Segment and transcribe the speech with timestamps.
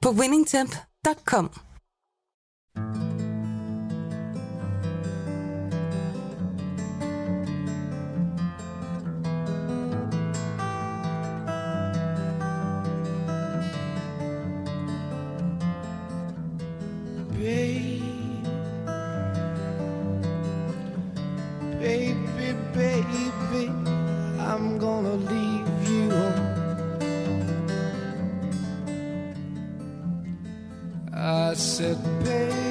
[0.00, 1.48] på winningtemp.com.
[21.80, 23.70] Baby, baby,
[24.38, 25.47] I'm gonna leave
[31.58, 32.67] said, baby,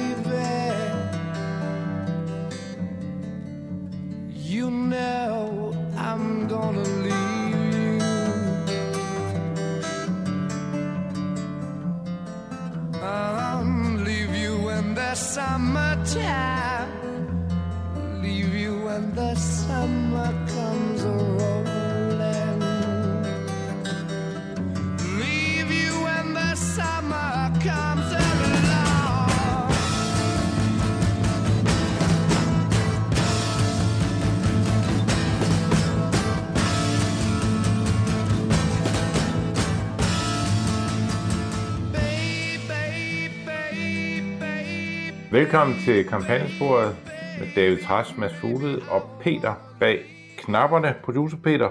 [45.32, 46.96] Velkommen til kampagnesporet
[47.38, 50.04] med David Træs, Mads Fugled og Peter bag
[50.38, 51.70] knapperne, producer Peter.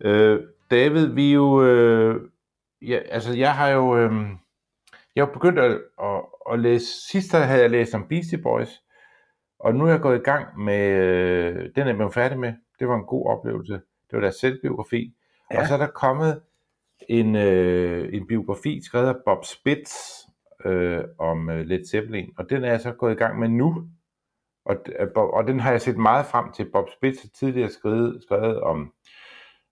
[0.00, 0.40] Øh,
[0.70, 2.30] David, vi er jo, øh,
[2.82, 4.12] ja, altså jeg har jo, øh,
[5.16, 8.82] jeg har begyndt at, at, at læse, sidst havde jeg læst om Beastie Boys,
[9.58, 12.52] og nu er jeg gået i gang med, øh, den er jeg blevet færdig med,
[12.78, 15.14] det var en god oplevelse, det var deres selvbiografi,
[15.52, 15.60] ja.
[15.60, 16.40] og så er der kommet
[17.08, 19.92] en, øh, en biografi skrevet af Bob Spitz
[20.64, 23.88] øh, om øh, Led Zeppelin, og den er jeg så gået i gang med nu,
[24.64, 26.70] og, øh, og, den har jeg set meget frem til.
[26.72, 28.92] Bob Spitz har tidligere skrevet, skrevet om,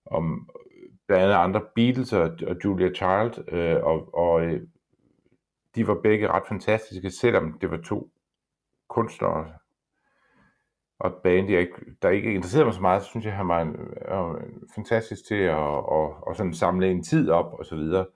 [0.06, 4.60] om øh, blandt andet andre Beatles og, og Julia Child, øh, og, og øh,
[5.74, 8.10] de var begge ret fantastiske, selvom det var to
[8.88, 9.46] kunstnere
[10.98, 11.72] og et band, jeg ikke,
[12.02, 13.76] der ikke interesserede mig så meget, så synes jeg, han var en,
[14.08, 18.06] var en fantastisk til at, og, og sådan samle en tid op og så videre.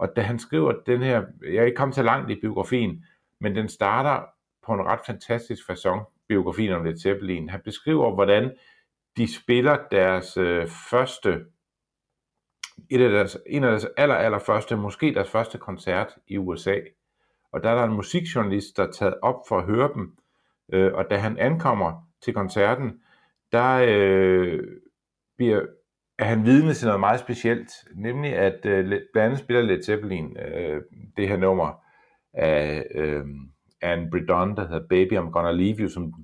[0.00, 3.04] Og da han skriver den her, jeg er ikke kommet så langt i biografien,
[3.40, 4.26] men den starter
[4.66, 7.48] på en ret fantastisk façon, biografien om Led Zeppelin.
[7.48, 8.52] Han beskriver, hvordan
[9.16, 11.44] de spiller deres øh, første,
[12.90, 16.76] et af deres, en af deres aller, aller første, måske deres første koncert i USA.
[17.52, 20.16] Og der er der en musikjournalist, der er taget op for at høre dem,
[20.72, 23.00] øh, og da han ankommer til koncerten,
[23.52, 24.62] der øh,
[25.36, 25.66] bliver,
[26.20, 30.36] er han vidne til noget meget specielt, nemlig at øh, blandt andet spiller Led Zeppelin
[30.38, 30.82] øh,
[31.16, 31.84] det her nummer
[32.34, 33.24] af øh,
[33.82, 36.14] Anne Bredon, der hedder Baby I'm Gonna Leave You, som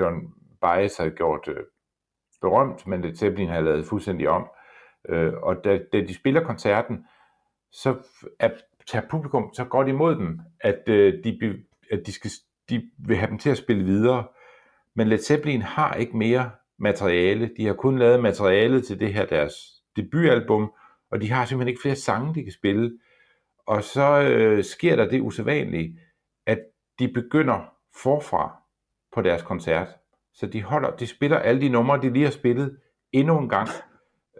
[0.00, 0.14] John
[0.60, 1.64] Baez havde gjort øh,
[2.40, 4.50] berømt, men Led Zeppelin havde lavet fuldstændig om.
[5.08, 7.06] Øh, og da, da de spiller koncerten,
[7.72, 7.96] så
[8.38, 8.50] er,
[8.86, 12.30] tager publikum så godt imod dem, at, øh, de, at de, skal,
[12.70, 14.24] de vil have dem til at spille videre.
[14.94, 17.50] Men Led Zeppelin har ikke mere materiale.
[17.56, 19.54] De har kun lavet materialet til det her deres
[19.96, 20.72] debutalbum,
[21.10, 22.98] og de har simpelthen ikke flere sange, de kan spille.
[23.66, 25.98] Og så øh, sker der det usædvanlige,
[26.46, 26.58] at
[26.98, 28.62] de begynder forfra
[29.14, 29.88] på deres koncert.
[30.34, 32.78] Så de, holder, de spiller alle de numre, de lige har spillet
[33.12, 33.68] endnu en gang.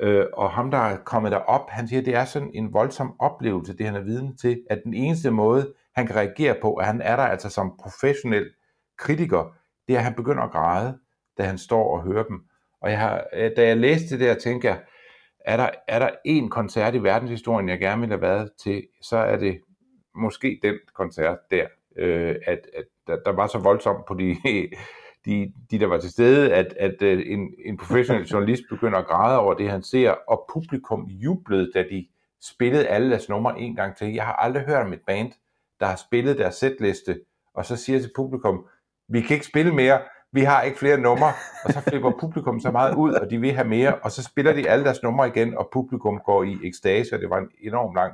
[0.01, 3.15] Øh, og ham, der er kommet derop, han siger, at det er sådan en voldsom
[3.19, 6.87] oplevelse, det han er vidne til, at den eneste måde, han kan reagere på, at
[6.87, 8.51] han er der altså som professionel
[8.99, 9.55] kritiker,
[9.89, 10.99] det er, at han begynder at græde,
[11.41, 12.41] da han står og hører dem.
[12.81, 14.81] Og jeg har, øh, da jeg læste det der, tænkte jeg,
[15.45, 19.17] er der, er der en koncert i verdenshistorien, jeg gerne ville have været til, så
[19.17, 19.61] er det
[20.15, 21.67] måske den koncert der,
[21.97, 24.37] øh, at, at der, der var så voldsomt på de,
[25.27, 29.07] de, de der var til stede, at, at øh, en, en professionel journalist begynder at
[29.07, 32.07] græde over det, han ser, og publikum jublede, da de
[32.43, 34.15] spillede alle deres numre en gang til.
[34.15, 35.33] Jeg har aldrig hørt om et band,
[35.81, 37.21] der har spillet deres setliste,
[37.55, 38.67] og så siger til publikum,
[39.09, 40.01] vi kan ikke spille mere,
[40.33, 41.33] vi har ikke flere numre,
[41.65, 44.53] og så flipper publikum så meget ud, og de vil have mere, og så spiller
[44.53, 47.95] de alle deres numre igen, og publikum går i ekstase, og det var en enorm
[47.95, 48.13] lang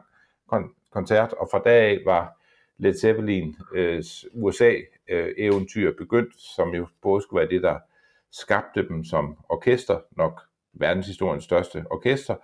[0.52, 2.40] kon- koncert, og fra dag af var
[2.78, 4.02] Led Zeppelin øh,
[4.32, 7.78] USA-eventyr øh, begyndt, som jo både skulle være det, der
[8.32, 10.40] skabte dem som orkester, nok
[10.72, 12.34] verdenshistoriens største orkester,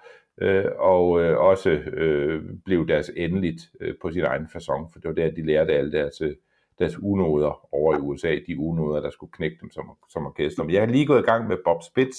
[0.41, 5.09] øh, og øh, også øh, blev deres endeligt øh, på sin egen façon, for det
[5.09, 6.35] var der, de lærte alle deres, øh,
[6.83, 10.63] deres unåder over i USA, de unåder, der skulle knække dem som, som orkester.
[10.63, 12.19] Men jeg har lige gået i gang med Bob Spitz,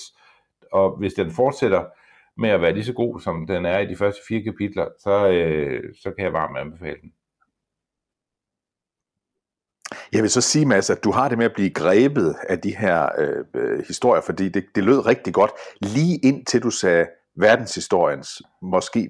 [0.71, 1.85] og hvis den fortsætter
[2.37, 5.29] med at være lige så god, som den er i de første fire kapitler, så,
[5.29, 7.13] øh, så kan jeg varmt anbefale den.
[10.11, 12.75] Jeg vil så sige, Mads, at du har det med at blive grebet af de
[12.77, 15.51] her øh, øh, historier, fordi det, det lød rigtig godt,
[15.81, 19.09] lige indtil du sagde verdenshistoriens måske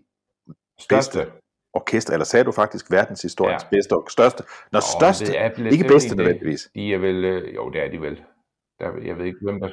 [0.80, 1.32] Største.
[1.74, 3.68] Orkester, eller sagde du faktisk verdenshistoriens Ja.
[3.70, 4.44] bedste og største?
[4.72, 6.70] Nå, Åh, største, det er Led ikke bedste Zeppelin, nødvendigvis.
[6.76, 8.22] De, de er vel, øh, jo det er de vel.
[8.80, 9.70] Der, jeg ved ikke, hvem der...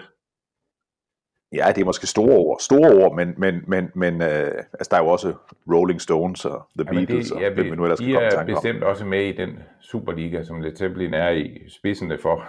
[1.53, 4.29] Ja, det er måske store ord, store ord, men, men, men, men øh,
[4.73, 5.35] altså, der er jo også
[5.75, 8.21] Rolling Stones og The Jamen, Beatles, det, og ja, hvem vi nu ellers de komme
[8.21, 8.63] i er tanke om.
[8.63, 12.45] bestemt også med i den Superliga, som Led Zeppelin er i spidsene for.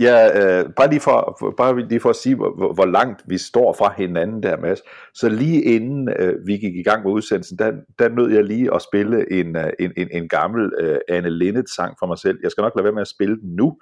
[0.00, 0.26] Ja,
[0.60, 3.94] øh, bare, lige for, bare lige for at sige, hvor, hvor- langt vi står fra
[3.96, 4.80] hinanden der, Mads.
[5.14, 8.74] Så lige inden øh, vi gik i gang med udsendelsen, der, der nød jeg lige
[8.74, 12.38] at spille en, øh, en, en, en gammel øh, Anne Linnet sang for mig selv.
[12.42, 13.78] Jeg skal nok lade være med at spille den nu.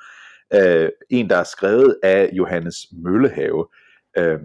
[0.54, 3.66] Øh, en, der er skrevet af Johannes Møllehave.
[4.18, 4.24] Øh,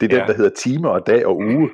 [0.00, 0.24] det er den, Ja.
[0.26, 1.70] der hedder Timer og Dag og Uge.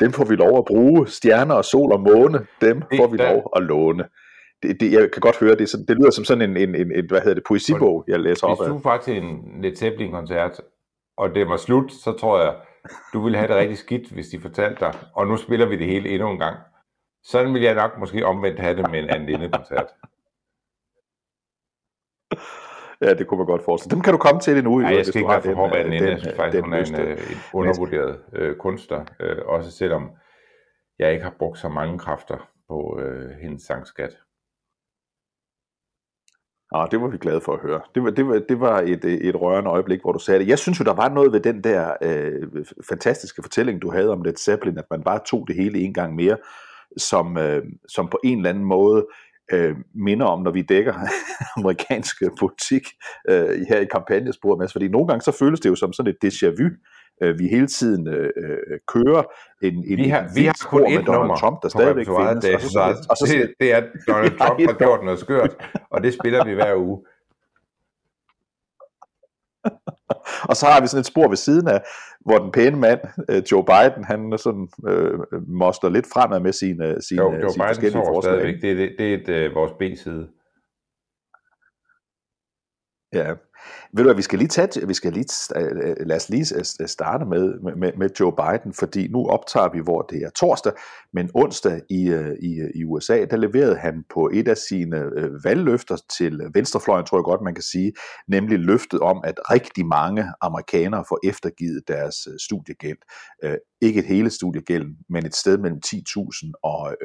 [0.00, 1.08] Dem får vi lov at bruge.
[1.08, 4.04] Stjerner og sol og måne, dem Det- får vi der- lov at låne.
[4.62, 7.06] Det, det, jeg kan godt høre, det, det lyder som sådan en, en, en, en
[7.08, 8.72] hvad hedder det, poesibog, jeg læser op Hvis af.
[8.72, 10.60] du var til en Led Zeppelin-koncert,
[11.16, 12.54] og det var slut, så tror jeg,
[13.12, 15.86] du ville have det rigtig skidt, hvis de fortalte dig, og nu spiller vi det
[15.86, 16.56] hele endnu en gang.
[17.22, 19.86] Sådan vil jeg nok måske omvendt have det med en anden koncert.
[23.00, 23.94] Ja, det kunne man godt forestille.
[23.94, 24.78] Dem kan du komme til endnu.
[24.78, 26.10] Nej, jeg skal ikke være for hård af øh, den ende.
[26.10, 30.10] Jeg synes faktisk, hun er en, øh, en undervurderet øh, kunstner, øh, også selvom
[30.98, 34.16] jeg ikke har brugt så mange kræfter på øh, hendes sangskat.
[36.74, 37.80] Ja, det var vi glade for at høre.
[37.94, 40.48] Det var, det var, det var et, et rørende øjeblik, hvor du sagde det.
[40.48, 44.22] Jeg synes jo, der var noget ved den der øh, fantastiske fortælling, du havde om
[44.22, 46.36] Led Zeppelin, at man bare tog det hele en gang mere,
[46.96, 49.06] som, øh, som på en eller anden måde
[49.52, 50.94] øh, minder om, når vi dækker
[51.56, 52.82] amerikansk politik
[53.28, 54.72] øh, her i kampagnesporet, Mads.
[54.72, 56.68] Fordi nogle gange så føles det jo som sådan et déjà vu,
[57.22, 59.22] øh, vi hele tiden øh, øh, kører
[59.62, 61.68] en, en Vi har, et vi har kun spor med et Donald nummer Trump, der
[61.68, 62.44] stadigvæk findes.
[62.44, 65.56] David Og så, og så, det, det er, Donald Trump et har gjort noget skørt,
[65.90, 67.04] og det spiller vi hver uge.
[70.48, 71.80] Og så har vi sådan et spor ved siden af,
[72.20, 73.00] hvor den pæne mand,
[73.30, 75.18] øh, Joe Biden, han er sådan, øh,
[75.48, 78.32] moster lidt fremad med sine, sine, Jo, Joe sine Biden forskellige forslag.
[78.32, 78.62] stadigvæk.
[78.62, 80.28] Det, er- det, det er et, øh, vores B-side.
[83.12, 83.34] Ja.
[83.92, 85.26] Ved du at vi skal lige tage, vi skal lige,
[85.56, 89.68] øh, øh, lad os lige øh, starte med, med, med Joe Biden, fordi nu optager
[89.72, 90.72] vi, hvor det er torsdag,
[91.12, 92.02] men onsdag i,
[92.40, 95.10] i, i USA, der leverede han på et af sine
[95.44, 97.92] valgløfter til venstrefløjen, tror jeg godt, man kan sige,
[98.28, 102.98] nemlig løftet om, at rigtig mange amerikanere får eftergivet deres studiegæld.
[103.80, 106.96] Ikke et hele studiegælden, men et sted mellem 10.000 og,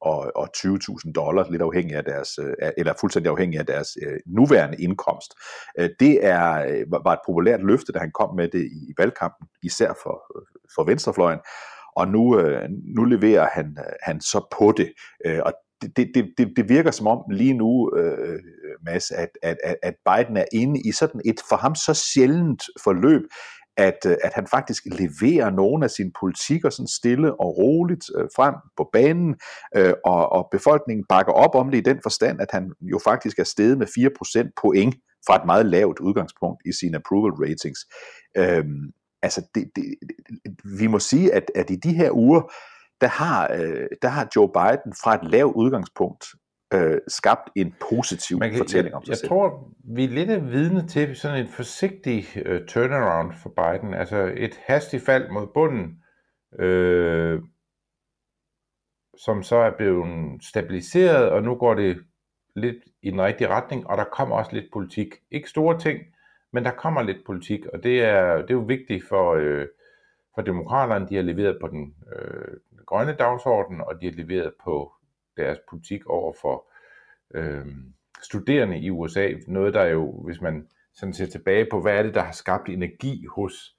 [0.00, 2.38] og, og 20.000 dollars, lidt afhængig af deres,
[2.76, 3.88] eller fuldstændig afhængig af deres
[4.26, 5.34] nuværende indkomst.
[6.00, 8.94] Det er, øh, var var et populært løfte, da han kom med det i, i
[8.98, 11.40] valgkampen, især for, øh, for venstrefløjen,
[11.96, 14.92] og nu, øh, nu leverer han, han så på det.
[15.42, 15.52] Og
[15.82, 18.38] det, det, det- det, virker som om lige nu, øh,
[18.86, 23.22] Mads, at, at, at, Biden er inde i sådan et for ham så sjældent forløb,
[23.76, 28.54] at, at han faktisk leverer nogle af sine politikker sådan stille og roligt øh, frem
[28.76, 29.36] på banen,
[29.76, 33.38] øh, og, og befolkningen bakker op om det i den forstand, at han jo faktisk
[33.38, 34.94] er steget med 4 procent point
[35.26, 37.80] fra et meget lavt udgangspunkt i sine approval ratings.
[38.36, 39.84] Øhm, altså, det, det,
[40.78, 42.42] vi må sige, at, at i de her uger,
[43.00, 46.24] der har, øh, der har Joe Biden fra et lavt udgangspunkt
[46.74, 49.28] øh, skabt en positiv Man kan, fortælling om jeg, sig jeg selv.
[49.28, 53.94] tror, vi er lidt af vidne til sådan en forsigtig uh, turnaround for Biden.
[53.94, 56.02] Altså et hastigt fald mod bunden,
[56.60, 57.40] øh,
[59.16, 61.98] som så er blevet stabiliseret, og nu går det
[62.60, 65.14] lidt i den rigtige retning, og der kommer også lidt politik.
[65.30, 66.00] Ikke store ting,
[66.52, 69.66] men der kommer lidt politik, og det er, det er jo vigtigt for, øh,
[70.34, 71.08] for demokraterne.
[71.08, 74.92] De har leveret på den øh, grønne dagsorden, og de har leveret på
[75.36, 76.70] deres politik over for
[77.34, 77.66] øh,
[78.22, 79.32] studerende i USA.
[79.46, 82.68] Noget, der jo, hvis man sådan ser tilbage på, hvad er det, der har skabt
[82.68, 83.76] energi hos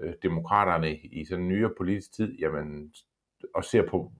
[0.00, 2.94] øh, demokraterne i sådan en nyere politisk tid, jamen,
[3.54, 4.12] og ser på,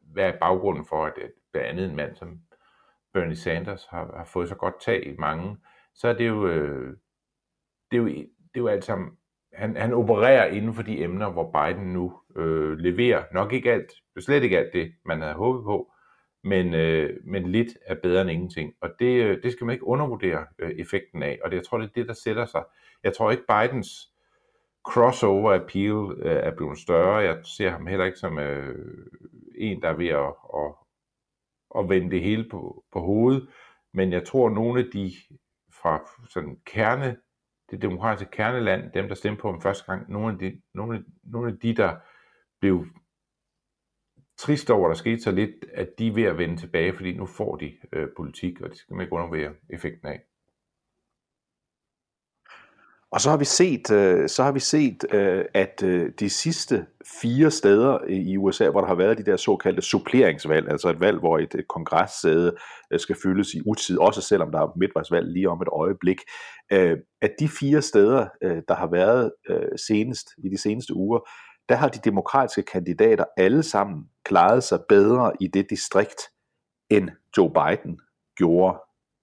[0.00, 1.12] hvad er baggrunden for, at
[1.52, 2.40] blandt andet en mand som
[3.18, 5.56] Bernie Sanders har, har fået så godt tag i mange,
[5.94, 6.96] så er det jo, øh,
[7.90, 9.10] det er jo, det er jo alt sammen,
[9.52, 13.92] han, han opererer inden for de emner, hvor Biden nu øh, leverer nok ikke alt,
[14.18, 15.92] slet ikke alt det, man havde håbet på,
[16.44, 18.74] men, øh, men lidt er bedre end ingenting.
[18.80, 21.78] Og det, øh, det skal man ikke undervurdere øh, effekten af, og det, jeg tror,
[21.78, 22.64] det er det, der sætter sig.
[23.04, 23.88] Jeg tror ikke, Bidens
[24.86, 27.16] crossover appeal øh, er blevet større.
[27.16, 29.06] Jeg ser ham heller ikke som øh,
[29.54, 30.87] en, der er ved at, at,
[31.78, 33.48] at vende det hele på, på hovedet,
[33.94, 35.12] men jeg tror, at nogle af de
[35.82, 37.16] fra sådan kerne,
[37.70, 41.02] det demokratiske kerneland, dem der stemte på ham første gang, nogle af de, nogle af,
[41.22, 41.96] nogle af de der
[42.60, 42.86] blev
[44.36, 47.16] trist over, at der skete så lidt, at de er ved at vende tilbage, fordi
[47.16, 50.20] nu får de øh, politik, og det skal man ikke undervære effekten af.
[53.10, 56.86] Og så har vi set, øh, så har vi set øh, at øh, de sidste
[57.20, 61.18] fire steder i USA, hvor der har været de der såkaldte suppleringsvalg, altså et valg,
[61.18, 62.56] hvor et, et kongresssæde
[62.96, 66.20] skal fyldes i utid, også selvom der er midtvejsvalg lige om et øjeblik,
[67.22, 69.32] at de fire steder, der har været
[69.76, 71.18] senest i de seneste uger,
[71.68, 76.20] der har de demokratiske kandidater alle sammen klaret sig bedre i det distrikt,
[76.90, 78.00] end Joe Biden
[78.36, 78.78] gjorde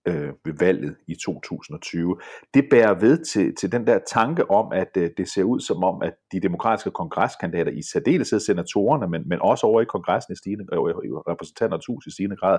[0.07, 2.17] øh, ved valget i 2020.
[2.53, 5.83] Det bærer ved til, til den der tanke om, at øh, det ser ud som
[5.83, 10.35] om, at de demokratiske kongreskandidater, i særdeleshed senatorerne, men, men også over i kongressen i
[10.35, 12.57] stigende, øh, i repræsentanternes hus i stigende grad,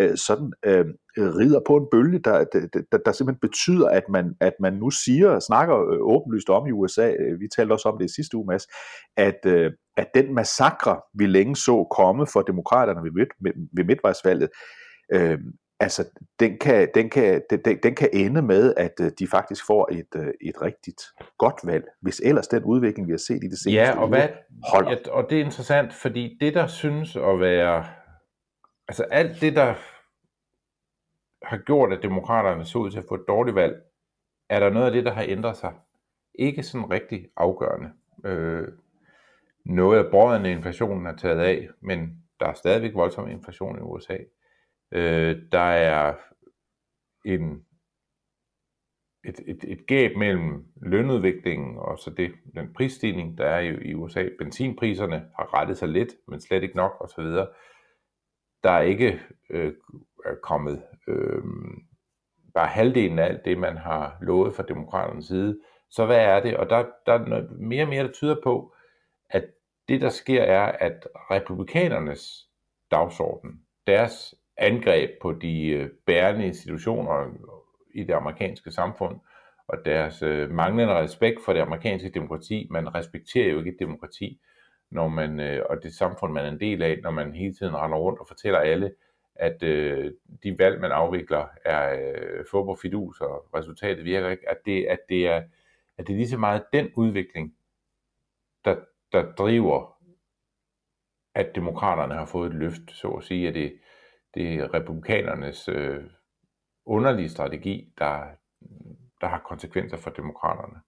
[0.00, 0.84] øh, sådan øh,
[1.18, 4.90] rider på en bølge, der, der, der, der simpelthen betyder, at man, at man nu
[4.90, 8.36] siger, snakker øh, åbenlyst om i USA, øh, vi talte også om det i sidste
[8.36, 8.66] uge, Mads,
[9.16, 14.48] at, øh, at den massakre, vi længe så komme for demokraterne ved, midt, ved midtvejsvalget,
[15.12, 15.38] øh,
[15.80, 16.04] altså,
[16.40, 20.08] den kan, den, kan, den, den kan ende med, at øh, de faktisk får et,
[20.16, 21.02] øh, et rigtigt
[21.38, 24.28] godt valg, hvis ellers den udvikling, vi har set i det seneste ja, og hvad,
[24.72, 24.90] holder.
[24.90, 27.86] Ja, og det er interessant, fordi det, der synes at være,
[28.88, 29.74] altså alt det, der
[31.42, 33.74] har gjort, at demokraterne så ud til at få et dårligt valg,
[34.50, 35.72] er der noget af det, der har ændret sig.
[36.34, 37.90] Ikke sådan rigtig afgørende.
[38.24, 38.68] Øh,
[39.64, 43.80] noget af brøden af inflationen er taget af, men der er stadigvæk voldsom inflation i
[43.80, 44.16] USA.
[44.92, 46.14] Øh, der er
[47.24, 47.64] en,
[49.24, 53.94] et, et, et gab mellem lønudviklingen og så det, den prisstigning, der er i, i
[53.94, 54.28] USA.
[54.38, 57.24] Benzinpriserne har rettet sig lidt, men slet ikke nok osv.
[58.62, 59.72] Der er ikke øh,
[60.24, 61.42] er kommet øh,
[62.54, 65.60] bare halvdelen af alt det, man har lovet fra demokraternes side.
[65.90, 66.56] Så hvad er det?
[66.56, 68.74] Og der, der er noget mere og mere, der tyder på,
[69.30, 69.44] at
[69.88, 72.48] det, der sker, er, at republikanernes
[72.90, 77.34] dagsorden, deres angreb på de øh, bærende institutioner
[77.94, 79.20] i det amerikanske samfund,
[79.68, 82.68] og deres øh, manglende respekt for det amerikanske demokrati.
[82.70, 84.40] Man respekterer jo ikke et demokrati,
[84.90, 87.76] når man, øh, og det samfund, man er en del af, når man hele tiden
[87.76, 88.92] render rundt og fortæller alle,
[89.34, 90.12] at øh,
[90.42, 94.86] de valg, man afvikler, er øh, fup og fidus, og resultatet virker ikke, at det,
[94.86, 95.42] at det er
[95.98, 97.54] at det er lige så meget den udvikling,
[98.64, 98.76] der,
[99.12, 99.98] der driver,
[101.34, 103.78] at demokraterne har fået et løft, så at sige, at det,
[104.34, 106.04] det er republikanernes øh,
[106.86, 108.26] underlige strategi, der,
[109.20, 110.80] der har konsekvenser for demokraterne.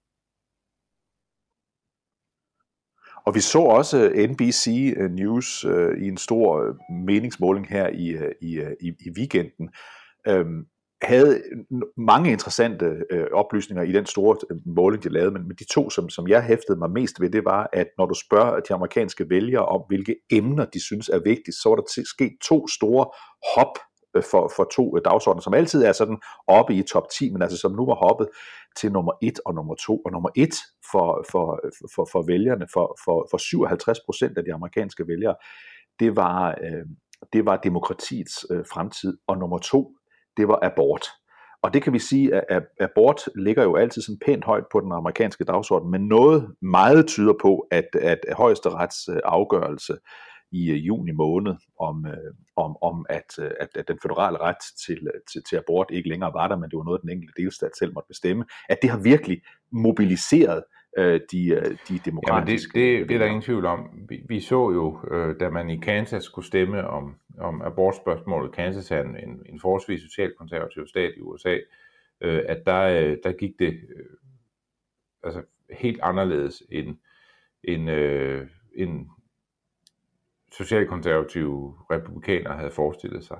[3.26, 7.88] Og vi så også øh, NBC øh, News øh, i en stor øh, meningsmåling her
[7.88, 8.06] i,
[8.40, 9.70] i, i, i weekenden,
[10.28, 10.66] Øhm,
[11.02, 11.42] havde
[11.96, 15.90] mange interessante øh, oplysninger i den store øh, måling, de lavede, men, men de to,
[15.90, 19.30] som, som jeg hæftede mig mest ved, det var, at når du spørger de amerikanske
[19.30, 23.06] vælgere om, hvilke emner de synes er vigtige, så var der sket to store
[23.56, 23.78] hop
[24.16, 27.42] øh, for, for to øh, dagsordner, som altid er sådan oppe i top 10, men
[27.42, 28.28] altså som nu var hoppet
[28.76, 30.02] til nummer 1 og nummer 2.
[30.04, 30.54] Og nummer 1
[30.92, 31.60] for, for,
[31.94, 35.34] for, for vælgerne, for, for, for 57 procent af de amerikanske vælgere,
[36.00, 36.86] det var, øh,
[37.32, 39.18] det var demokratiets øh, fremtid.
[39.26, 39.96] Og nummer 2,
[40.36, 41.06] det var abort.
[41.62, 44.92] Og det kan vi sige, at abort ligger jo altid sådan pænt højt på den
[44.92, 49.96] amerikanske dagsorden, men noget meget tyder på, at, at højesterets øh, afgørelse
[50.52, 55.10] i øh, juni måned om, øh, om, om at, at, at den federale ret til,
[55.32, 57.94] til, til abort ikke længere var der, men det var noget, den enkelte delstat selv
[57.94, 61.20] måtte bestemme, at det har virkelig mobiliseret øh, øh,
[61.88, 62.80] de demokratiske...
[62.80, 63.90] Ja, det, det, det er der ingen tvivl om.
[64.08, 68.90] Vi, vi så jo, øh, da man i Kansas skulle stemme om, om abortspørgsmålet, Kansas
[68.90, 71.56] er en, en, en forholdsvis socialkonservativ stat i USA,
[72.20, 74.06] øh, at der, øh, der gik det øh,
[75.22, 76.96] altså helt anderledes end,
[77.64, 79.06] end, øh, end
[80.52, 83.38] socialkonservative republikanere havde forestillet sig.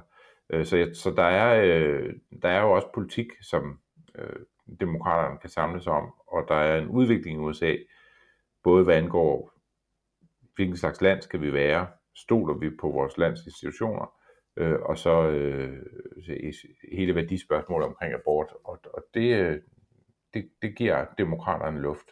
[0.51, 3.79] Øh, så, så der, er, øh, der er jo også politik, som
[4.19, 4.37] øh,
[4.81, 7.77] demokraterne kan samles om, og der er en udvikling i USA,
[8.63, 9.53] både hvad angår,
[10.55, 11.87] hvilken slags land skal vi være,
[12.17, 14.15] stoler vi på vores lands institutioner,
[14.57, 15.83] øh, og så øh,
[16.93, 19.61] hele værdispørgsmålet omkring abort, og, og det, øh,
[20.35, 22.07] det, det giver demokraterne luft.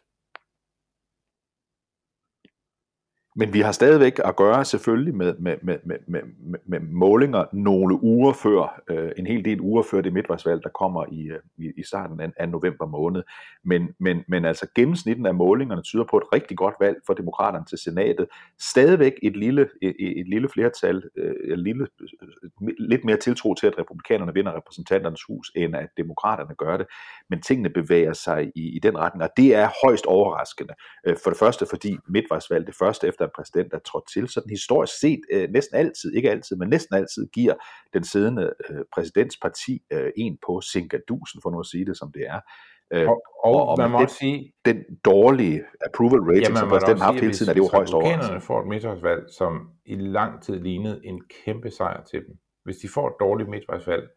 [3.39, 6.21] Men vi har stadigvæk at gøre selvfølgelig med, med, med, med, med,
[6.67, 11.05] med målinger nogle uger før, øh, en hel del uger før det midtvejsvalg, der kommer
[11.13, 13.23] i, øh, i, i starten af, af november måned.
[13.65, 17.65] Men, men, men altså gennemsnitten af målingerne tyder på et rigtig godt valg for demokraterne
[17.65, 18.27] til senatet.
[18.61, 21.87] Stadigvæk et lille, et, et lille flertal, øh, et lille,
[22.79, 26.87] lidt mere tiltro til, at republikanerne vinder repræsentanternes hus, end at demokraterne gør det.
[27.31, 30.75] Men tingene bevæger sig i, i den retning, og det er højst overraskende.
[31.07, 34.41] Øh, for det første, fordi midtvejsvalg, det første efter en præsident er trådt til, så
[34.41, 37.55] den historisk set øh, næsten altid, ikke altid, men næsten altid giver
[37.95, 42.25] den siddende øh, præsidentsparti øh, en på sinkadusen, for nu at sige det som det
[42.27, 42.41] er.
[42.93, 46.69] Øh, og, og, og, og man må den, sige, den dårlige approval rating, ja, som
[46.69, 48.41] præsidenten har haft hele tiden, er det jo højst overraskende.
[48.41, 52.35] får et midtvejsvalg, som i lang tid lignede en kæmpe sejr til dem.
[52.65, 54.09] Hvis de får et dårligt midtvejsvalg,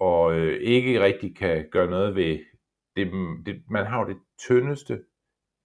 [0.00, 2.38] og øh, ikke rigtig kan gøre noget ved
[2.96, 3.12] det,
[3.46, 5.00] det, man har jo det tyndeste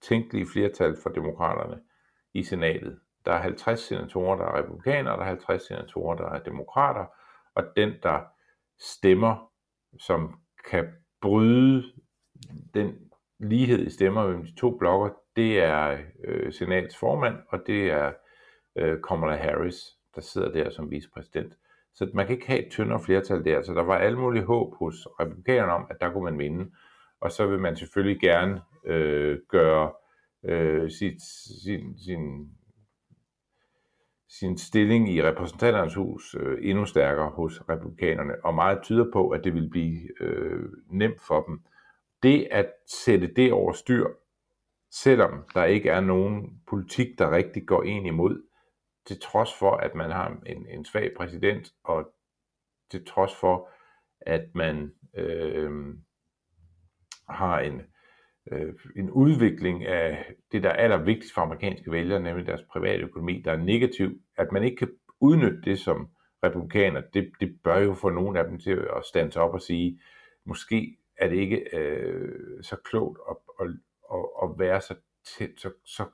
[0.02, 1.80] tænkelige flertal for demokraterne
[2.38, 3.00] i senatet.
[3.26, 7.06] Der er 50 senatorer, der er republikanere, der er 50 senatorer, der er demokrater,
[7.56, 8.20] og den, der
[8.80, 9.52] stemmer,
[10.00, 10.40] som
[10.70, 10.88] kan
[11.22, 11.84] bryde
[12.74, 12.96] den
[13.40, 18.12] lighed i stemmer mellem de to blokker, det er øh, senats formand, og det er
[18.76, 19.84] øh, Kamala Harris,
[20.16, 21.54] der sidder der som vicepræsident.
[21.94, 24.76] Så man kan ikke have et tyndere flertal der, så der var alle mulige håb
[24.76, 26.72] hos republikanerne om, at der kunne man vinde.
[27.22, 29.92] Og så vil man selvfølgelig gerne øh, gøre
[30.44, 31.22] øh, sit,
[31.64, 32.52] sin, sin,
[34.30, 39.44] sin stilling i repræsentanternes hus øh, endnu stærkere hos republikanerne, og meget tyder på, at
[39.44, 41.64] det vil blive øh, nemt for dem.
[42.24, 42.74] Det at
[43.06, 44.08] sætte det over styr,
[44.92, 48.44] selvom der ikke er nogen politik, der rigtig går en imod,
[49.06, 52.12] til trods for, at man har en, en svag præsident, og
[52.92, 53.70] til trods for,
[54.22, 55.96] at man øh,
[57.30, 57.82] har en,
[58.52, 63.42] øh, en udvikling af det, der er allervigtigst for amerikanske vælgere, nemlig deres private økonomi,
[63.46, 64.90] der er negativ, at man ikke kan
[65.20, 66.10] udnytte det som
[66.44, 70.02] republikaner, det, det bør jo få nogle af dem til at stande op og sige,
[70.46, 73.68] måske er det ikke øh, så klogt at, at,
[74.14, 76.06] at, at være så, tæt, så, så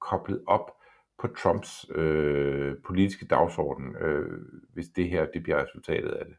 [0.00, 0.70] koblet op
[1.18, 4.40] på Trumps øh, politiske dagsorden, øh,
[4.72, 6.36] hvis det her det bliver resultatet af det.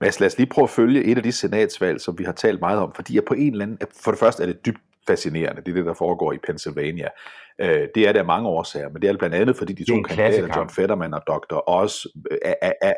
[0.00, 2.60] Mads, lad os lige prøve at følge et af de senatsvalg, som vi har talt
[2.60, 5.62] meget om, fordi jeg på en eller anden, for det første er det dybt fascinerende,
[5.62, 7.08] det er det, der foregår i Pennsylvania.
[7.60, 10.48] Øh, det er der mange årsager, men det er blandt andet, fordi de to kandidater,
[10.56, 11.70] John Fetterman og Dr.
[11.70, 12.06] Oz,
[12.42, 12.94] er, er, er,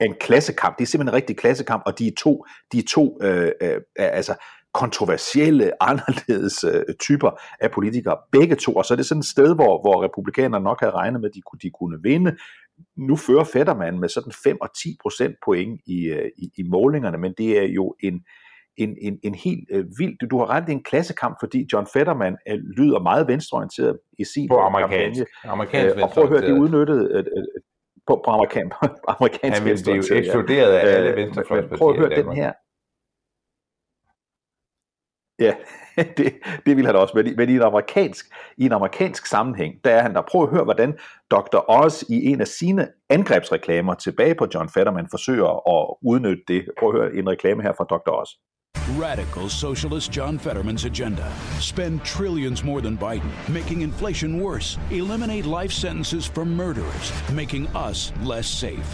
[0.00, 0.78] en klassekamp.
[0.78, 3.80] Det er simpelthen en rigtig klassekamp, og de er to, de er to øh, øh,
[3.96, 4.34] altså
[4.74, 9.54] kontroversielle, anderledes øh, typer af politikere, begge to, og så er det sådan et sted,
[9.54, 12.36] hvor, hvor republikanerne nok havde regnet med, at de, de kunne vinde,
[12.96, 17.18] nu fører Fetterman med sådan 5 og 10 procent point i, øh, i, i målingerne,
[17.18, 18.20] men det er jo en,
[18.76, 21.86] en, en, en helt øh, vild, du har ret, det er en klassekamp, fordi John
[21.92, 25.52] Fetterman øh, lyder meget venstreorienteret i sin på amerikansk, kampagne.
[25.52, 27.44] Amerikansk øh, og prøv at høre, det udnyttede øh, øh,
[28.06, 31.98] på, på amerikan, på amerikansk Han vil blive eksploderet af alle øh, venstrefløjspartier Prøv at
[31.98, 32.52] høre den her,
[35.42, 35.54] Ja,
[36.16, 36.34] det,
[36.66, 38.26] det vil han også, men, men i, en amerikansk,
[38.56, 40.22] i en amerikansk sammenhæng, der er han der.
[40.22, 40.98] Prøv at høre, hvordan
[41.30, 41.70] Dr.
[41.70, 46.68] Oz i en af sine angrebsreklamer tilbage på John Fetterman forsøger at udnytte det.
[46.78, 48.20] Prøv at høre en reklame her fra Dr.
[48.20, 48.28] Oz.
[48.90, 51.32] Radical socialist John Fetterman's agenda.
[51.60, 54.76] Spend trillions more than Biden, making inflation worse.
[54.90, 58.84] Eliminate life sentences for murderers, making us less safe.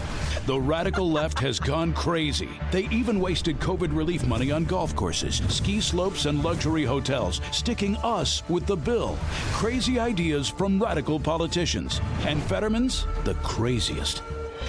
[0.45, 2.49] The radical left has gone crazy.
[2.71, 7.97] They even wasted COVID relief money on golf courses, ski slopes, and luxury hotels, sticking
[7.97, 9.17] us with the bill.
[9.53, 11.99] Crazy ideas from radical politicians.
[12.27, 14.21] And Fetterman's the craziest.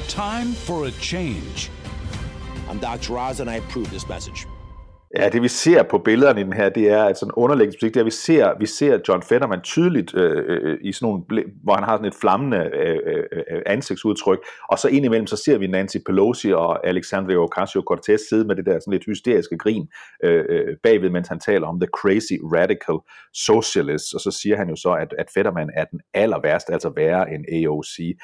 [0.08, 1.70] Time for a change.
[2.68, 3.18] I'm Dr.
[3.18, 4.46] Oz, and I approve this message.
[5.16, 8.00] Ja, det vi ser på billederne i den her, det er at sådan underlægningsmusik, det
[8.00, 11.84] er, vi ser, vi ser John Fetterman tydeligt øh, øh, i sådan nogle, hvor han
[11.84, 15.96] har sådan et flammende øh, øh, øh, ansigtsudtryk, og så indimellem så ser vi Nancy
[16.06, 19.88] Pelosi og Alexandria Ocasio-Cortez sidde med det der sådan lidt hysteriske grin
[20.24, 22.98] øh, øh, bagved, mens han taler om the crazy radical
[23.34, 26.92] socialists, og så siger han jo så, at, at Fetterman er den aller værste, altså
[26.96, 28.16] værre end AOC.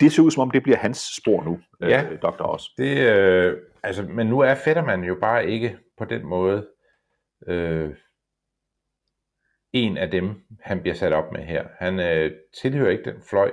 [0.00, 2.42] Det ser ud som om, det bliver hans spor nu, ja, øh, Dr.
[2.42, 2.70] også.
[2.78, 6.68] Det, øh, altså, men nu er Fetterman jo bare ikke på den måde
[7.46, 7.94] øh,
[9.72, 11.68] en af dem, han bliver sat op med her.
[11.78, 13.52] Han øh, tilhører ikke den fløj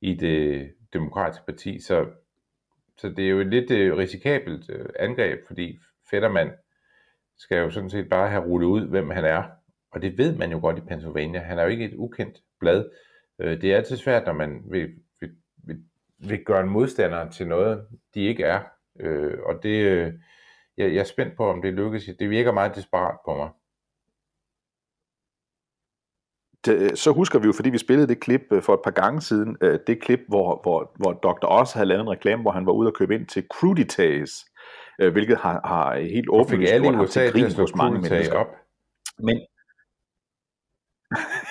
[0.00, 2.06] i det demokratiske parti, så,
[2.98, 5.78] så det er jo et lidt øh, risikabelt øh, angreb, fordi
[6.10, 6.50] Fetterman
[7.38, 9.42] skal jo sådan set bare have rullet ud, hvem han er.
[9.90, 11.40] Og det ved man jo godt i Pennsylvania.
[11.40, 12.90] Han er jo ikke et ukendt blad.
[13.38, 14.88] Øh, det er altid svært, når man vil,
[15.20, 15.84] vil, vil,
[16.18, 18.73] vil gøre en modstander til noget, de ikke er.
[19.00, 20.12] Øh, og det, øh,
[20.76, 22.04] jeg, jeg er spændt på, om det lykkes.
[22.18, 23.50] Det virker meget desperat på mig.
[26.66, 29.20] det, så husker vi jo, fordi vi spillede det klip øh, for et par gange
[29.20, 31.46] siden, øh, det klip, hvor, hvor, hvor Dr.
[31.46, 34.30] Oz havde lavet en reklame, hvor han var ude og købe ind til Cruditas,
[35.00, 38.38] øh, hvilket har, har helt åbenlyst gjort ham til grin hos mange mennesker.
[38.38, 38.46] Op.
[39.18, 39.40] Men,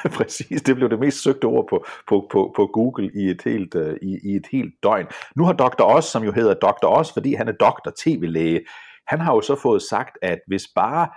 [0.18, 3.76] Præcis, det blev det mest søgte ord på, på, på, på Google i et, helt,
[3.76, 5.08] øh, i, i et helt døgn.
[5.36, 5.84] Nu har Dr.
[5.84, 6.88] Oz, som jo hedder Dr.
[6.88, 8.66] Oz, fordi han er doktor, tv-læge,
[9.08, 11.10] han har jo så fået sagt, at hvis bare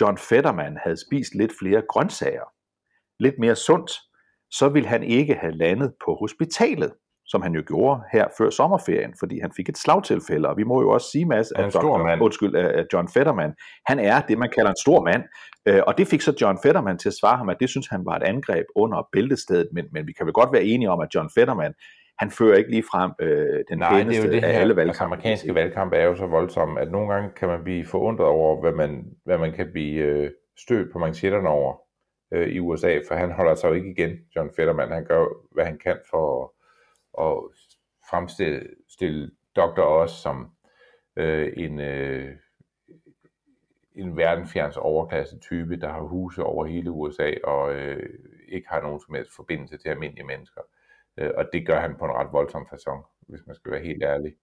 [0.00, 2.44] John Fetterman havde spist lidt flere grøntsager,
[3.22, 3.92] lidt mere sundt,
[4.50, 6.92] så ville han ikke have landet på hospitalet
[7.30, 10.80] som han jo gjorde her før sommerferien, fordi han fik et slagtilfælde, og vi må
[10.80, 12.02] jo også sige, Mads, at, Dr.
[12.04, 12.22] mand.
[12.22, 13.54] Undskyld, at John Fetterman,
[13.86, 15.22] han er det, man kalder en stor mand,
[15.66, 18.02] øh, og det fik så John Fetterman til at svare ham, at det synes han
[18.06, 21.08] var et angreb under bæltestedet, men, men vi kan vel godt være enige om, at
[21.14, 21.74] John Fetterman,
[22.18, 24.60] han fører ikke lige frem øh, den Nej, pæneste det er jo det af her,
[24.60, 24.76] alle valgkampe.
[24.76, 24.88] valgkampe.
[24.88, 28.60] Altså, amerikanske valgkampe er jo så voldsomme, at nogle gange kan man blive forundret over,
[28.60, 31.72] hvad man, hvad man kan blive øh, stødt på manchetterne over
[32.34, 34.92] øh, i USA, for han holder sig jo ikke igen, John Fetterman.
[34.92, 36.54] Han gør, hvad han kan for
[37.18, 37.42] at,
[38.10, 39.82] fremstille Dr.
[39.82, 40.52] Oz som
[41.16, 42.36] øh, en, øh,
[43.94, 48.18] en verdenfjerns overklasse type, der har huse over hele USA og øh,
[48.48, 50.60] ikke har nogen som helst forbindelse til almindelige mennesker.
[51.16, 54.02] Øh, og det gør han på en ret voldsom façon, hvis man skal være helt
[54.02, 54.34] ærlig.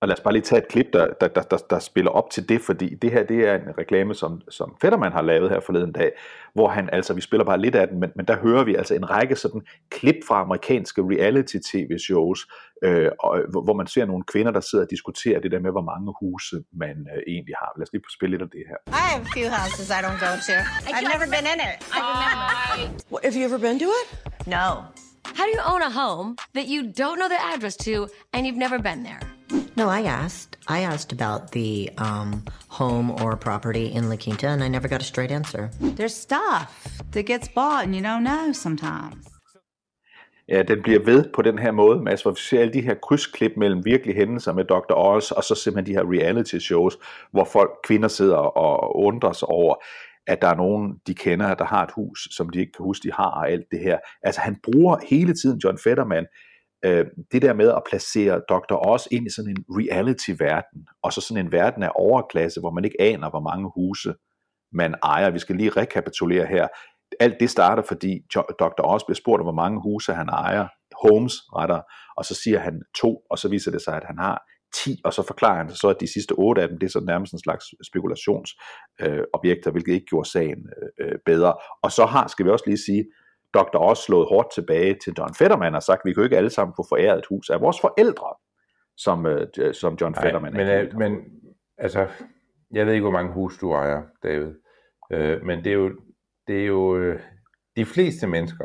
[0.00, 2.30] Og lad os bare lige tage et klip, der, der, der, der, der spiller op
[2.30, 5.60] til det, fordi det her det er en reklame, som, som Fetterman har lavet her
[5.60, 6.12] forleden dag,
[6.54, 8.94] hvor han altså, vi spiller bare lidt af den, men, men der hører vi altså
[8.94, 12.46] en række sådan klip fra amerikanske reality-tv-shows,
[12.84, 15.86] øh, og, hvor man ser nogle kvinder, der sidder og diskuterer det der med, hvor
[15.92, 17.72] mange huse man øh, egentlig har.
[17.76, 18.78] Lad os lige spille lidt af det her.
[18.86, 20.56] I have a few houses I don't go to.
[20.94, 21.76] I've never been in it.
[21.96, 22.46] I remember.
[23.10, 24.06] Well, have you ever been to it?
[24.56, 24.66] No.
[25.38, 27.94] How do you own a home that you don't know the address to
[28.32, 29.20] and you've never been there?
[29.80, 30.58] No, I asked.
[30.68, 35.00] I asked about the um, home or property in La Quinta, and I never got
[35.00, 35.70] a straight answer.
[35.80, 39.24] There's stuff that gets bought, and you don't know sometimes.
[40.48, 42.94] Ja, den bliver ved på den her måde, Mads, hvor vi ser alle de her
[42.94, 44.94] krydsklip mellem virkelige hændelser med Dr.
[44.94, 46.98] Oz, og så simpelthen de her reality shows,
[47.32, 49.74] hvor folk, kvinder sidder og undrer sig over,
[50.26, 53.02] at der er nogen, de kender, der har et hus, som de ikke kan huske,
[53.08, 53.98] de har, og alt det her.
[54.22, 56.26] Altså han bruger hele tiden John Fetterman
[56.84, 58.88] øh, det der med at placere Dr.
[58.88, 62.84] Oz ind i sådan en reality-verden, og så sådan en verden af overklasse, hvor man
[62.84, 64.14] ikke aner, hvor mange huse
[64.72, 65.30] man ejer.
[65.30, 66.68] Vi skal lige rekapitulere her.
[67.20, 68.84] Alt det starter, fordi Dr.
[68.84, 70.68] Oz bliver spurgt om, hvor mange huse han ejer,
[71.02, 71.80] homes retter,
[72.16, 74.42] og så siger han to, og så viser det sig, at han har
[74.74, 77.00] 10, og så forklarer han så, at de sidste otte af dem, det er så
[77.00, 81.54] nærmest en slags spekulationsobjekter, øh, hvilket ikke gjorde sagen øh, øh, bedre.
[81.82, 83.04] Og så har, skal vi også lige sige,
[83.54, 83.78] Dr.
[83.78, 86.74] også slået hårdt tilbage til John Fetterman og sagt, vi kan jo ikke alle sammen
[86.76, 88.34] få foræret et hus af vores forældre,
[88.96, 90.98] som, øh, som John Nej, Fetterman men, er.
[90.98, 91.24] Men
[91.78, 92.08] altså,
[92.70, 94.54] jeg ved ikke, hvor mange hus du ejer, David,
[95.12, 96.00] øh, men det er jo,
[96.46, 97.20] det er jo øh,
[97.76, 98.64] de fleste mennesker,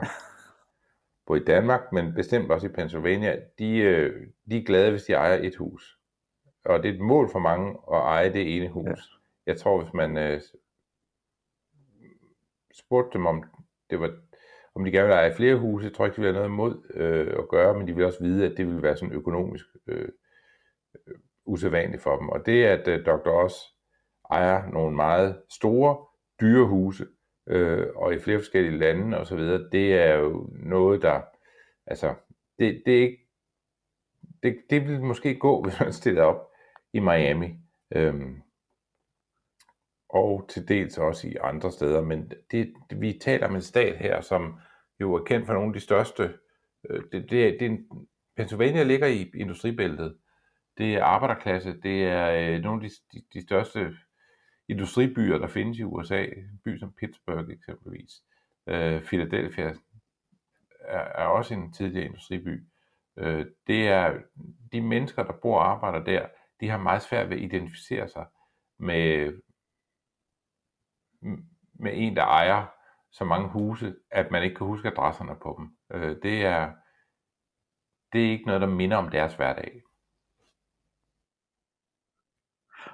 [1.27, 5.13] både i Danmark, men bestemt også i Pennsylvania, de, øh, de er glade, hvis de
[5.13, 5.97] ejer et hus.
[6.65, 8.87] Og det er et mål for mange at eje det ene hus.
[8.87, 9.51] Ja.
[9.51, 10.41] Jeg tror, hvis man øh,
[12.73, 13.43] spurgte dem, om
[13.89, 14.11] det var
[14.75, 16.91] om de gerne vil eje flere huse, jeg tror ikke, de vil have noget imod
[16.93, 20.09] øh, at gøre, men de vil også vide, at det vil være sådan økonomisk øh,
[21.07, 21.15] øh
[21.47, 22.29] usædvanligt for dem.
[22.29, 23.29] Og det, at øh, Dr.
[23.29, 23.53] Os
[24.31, 25.97] ejer nogle meget store,
[26.41, 27.05] dyre huse,
[27.47, 29.39] øh, og i flere forskellige lande osv.,
[29.71, 31.21] det er jo noget, der,
[31.87, 32.13] altså,
[32.59, 33.27] det, det er ikke,
[34.43, 36.51] det, det vil måske gå, hvis man stiller op
[36.93, 37.55] i Miami.
[37.95, 38.41] Øhm,
[40.09, 44.21] og til dels også i andre steder, men det, vi taler om en stat her,
[44.21, 44.59] som
[44.99, 46.33] jo er kendt for nogle af de største.
[46.89, 50.17] Øh, det, det, det er en, Pennsylvania ligger i industribæltet.
[50.77, 53.97] Det er arbejderklasse, det er øh, nogle af de, de, de største
[54.67, 56.23] industribyer, der findes i USA.
[56.23, 58.11] En by som Pittsburgh eksempelvis.
[58.67, 59.73] Øh, Philadelphia
[60.79, 62.63] er, er også en tidligere industriby.
[63.17, 64.17] Øh, det er
[64.71, 66.27] de mennesker, der bor og arbejder der,
[66.59, 68.25] de har meget svært ved at identificere sig
[68.79, 69.33] med,
[71.79, 72.65] med en, der ejer
[73.11, 75.67] så mange huse, at man ikke kan huske adresserne på dem.
[75.93, 76.69] Øh, det, er,
[78.13, 79.81] det er ikke noget, der minder om deres hverdag.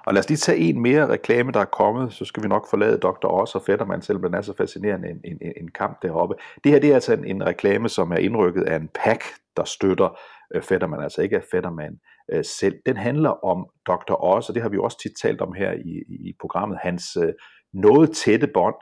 [0.06, 2.70] Og lad os lige tage en mere reklame, der er kommet, så skal vi nok
[2.70, 3.26] forlade Dr.
[3.26, 6.34] Oz og Fetterman, selvom den er så fascinerende en, en, en kamp deroppe.
[6.64, 9.24] Det her det er altså en, en reklame, som er indrykket af en pack,
[9.56, 10.18] der støtter
[10.54, 12.00] øh, Fetterman, altså ikke af Fetterman
[12.32, 12.78] øh, selv.
[12.86, 14.24] Den handler om Dr.
[14.24, 17.32] Oz, og det har vi også tit talt om her i, i programmet, hans øh,
[17.74, 18.74] noget tætte bånd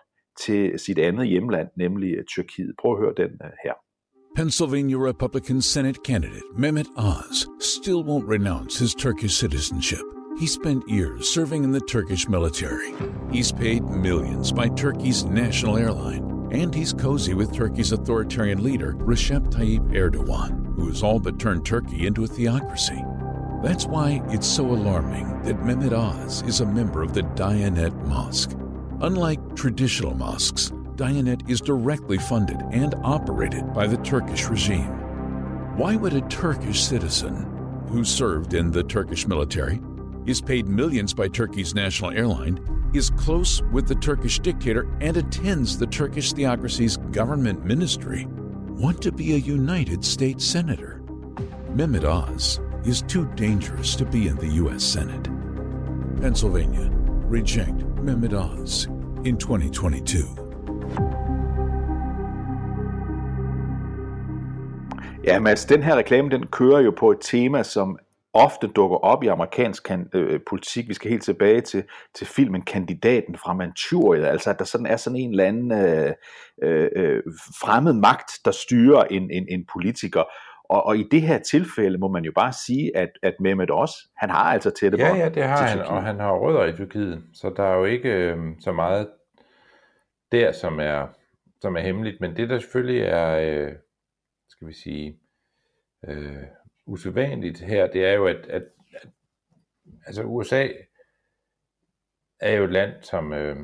[0.44, 2.72] til sit andet hjemland, nemlig Tyrkiet.
[2.80, 3.74] Prøv at høre den uh, her.
[4.36, 10.04] Pennsylvania Republican Senate candidate Mehmet Oz still won't renounce his Turkish citizenship.
[10.40, 12.90] He spent years serving in the Turkish military.
[13.32, 19.52] He's paid millions by Turkey's national airline And he's cozy with Turkey's authoritarian leader, Recep
[19.52, 23.00] Tayyip Erdogan, who has all but turned Turkey into a theocracy.
[23.62, 28.50] That's why it's so alarming that Mehmet Oz is a member of the Diyanet Mosque.
[29.02, 34.92] Unlike traditional mosques, Diyanet is directly funded and operated by the Turkish regime.
[35.78, 37.46] Why would a Turkish citizen
[37.88, 39.80] who served in the Turkish military,
[40.26, 42.60] is paid millions by Turkey's national airline,
[42.92, 48.26] is close with the Turkish dictator, and attends the Turkish theocracy's government ministry,
[48.68, 51.02] want to be a United States Senator?
[51.72, 54.84] Mehmet Oz is too dangerous to be in the U.S.
[54.84, 55.24] Senate.
[56.20, 58.86] Pennsylvania, reject Mehmet Oz
[59.24, 60.22] in 2022.
[65.24, 67.98] Ja, Mads, den her reklame, den kører jo på et tema, som
[68.34, 70.88] ofte dukker op i amerikansk kan, øh, politik.
[70.88, 71.84] Vi skal helt tilbage til,
[72.14, 76.12] til filmen Kandidaten fra Manchuriet, altså at der sådan er sådan en eller anden øh,
[76.62, 77.22] øh, øh
[77.60, 80.22] fremmed magt, der styrer en, en, en politiker.
[80.70, 83.94] Og, og i det her tilfælde må man jo bare sige, at, at Mehmet også,
[84.16, 87.24] han har altså tætte Ja, ja, det har han, og han har rødder i Tyrkiet,
[87.34, 89.10] så der er jo ikke øh, så meget
[90.32, 91.06] der, som er,
[91.60, 93.72] som er hemmeligt, men det der selvfølgelig er, øh,
[94.48, 95.18] skal vi sige,
[96.08, 96.42] øh,
[96.86, 98.62] usædvanligt her, det er jo, at, at,
[98.94, 99.08] at
[100.06, 100.68] altså USA
[102.40, 103.56] er jo et land, som øh,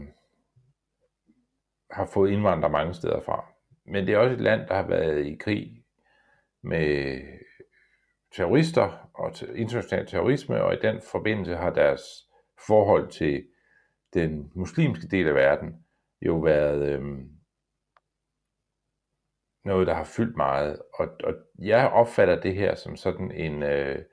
[1.90, 3.44] har fået indvandrere mange steder fra.
[3.84, 5.85] Men det er også et land, der har været i krig
[6.66, 7.20] med
[8.36, 12.02] terrorister og international terrorisme, og i den forbindelse har deres
[12.66, 13.48] forhold til
[14.14, 15.86] den muslimske del af verden
[16.22, 17.02] jo været øh,
[19.64, 20.82] noget, der har fyldt meget.
[20.94, 24.04] Og, og jeg opfatter det her som sådan en, øh,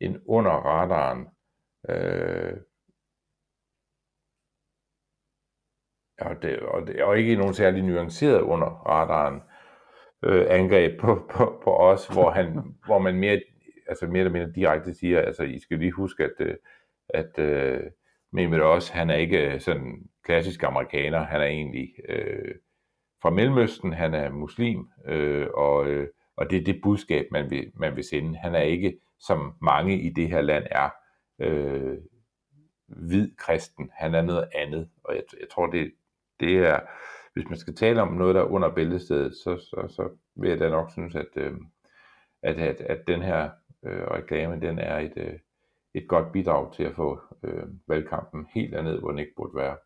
[0.00, 1.28] en under radaren
[1.88, 2.56] øh,
[6.18, 9.42] og, det, og, det, og ikke nogen særlig nuanceret under radaren
[10.24, 13.40] øh, angreb på, på, på os, hvor, han, hvor man mere,
[13.88, 16.54] altså mere eller mindre direkte siger, altså I skal lige huske, at, øh,
[17.08, 17.80] at øh,
[18.34, 22.54] Mehmet også, han er ikke øh, sådan klassisk amerikaner, han er egentlig øh,
[23.22, 27.72] fra Mellemøsten, han er muslim, øh, og, øh, og det er det budskab, man vil,
[27.74, 28.38] man vil sende.
[28.38, 30.90] Han er ikke, som mange i det her land er,
[31.38, 31.98] øh,
[32.86, 33.90] hvid kristen.
[33.92, 35.92] Han er noget andet, og jeg, jeg tror, det,
[36.40, 36.80] det er,
[37.34, 40.58] hvis man skal tale om noget, der er under bæltestedet, så, så, så vil jeg
[40.58, 41.52] da nok synes, at, øh,
[42.42, 43.50] at, at, at den her
[43.84, 45.38] øh, reklame, den er et, øh,
[45.94, 49.76] et godt bidrag til at få øh, valgkampen helt derned, hvor den ikke burde være.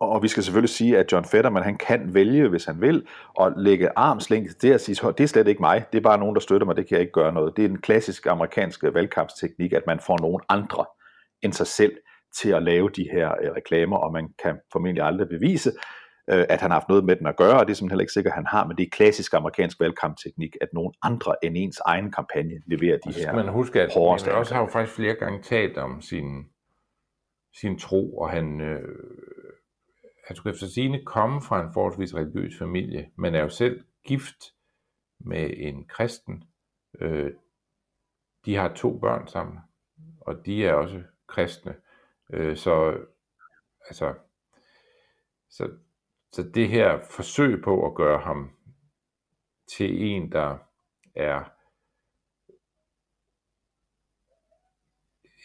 [0.00, 3.52] Og vi skal selvfølgelig sige, at John Fetterman, han kan vælge, hvis han vil, og
[3.56, 6.40] lægge armslængde til at sige, det er slet ikke mig, det er bare nogen, der
[6.40, 7.56] støtter mig, det kan jeg ikke gøre noget.
[7.56, 10.86] Det er en klassisk amerikansk valgkampsteknik, at man får nogen andre
[11.42, 11.96] end sig selv
[12.40, 15.70] til at lave de her øh, reklamer, og man kan formentlig aldrig bevise,
[16.30, 18.12] øh, at han har haft noget med den at gøre, og det er simpelthen ikke
[18.12, 21.80] sikkert, at han har, men det er klassisk amerikansk valgkampteknik, at nogen andre end ens
[21.84, 24.02] egen kampagne leverer de her man huske, at han
[24.34, 26.46] også har jo faktisk flere gange talt om sin,
[27.60, 28.82] sin tro, og han, øh,
[30.26, 34.36] han skulle efter sine komme fra en forholdsvis religiøs familie, men er jo selv gift
[35.20, 36.44] med en kristen.
[37.00, 37.30] Øh,
[38.44, 39.58] de har to børn sammen,
[40.20, 41.74] og de er også kristne.
[42.32, 43.04] Øh, så
[43.86, 44.14] altså,
[45.50, 45.70] så,
[46.32, 48.50] så det her forsøg på at gøre ham
[49.76, 50.58] til en, der
[51.14, 51.44] er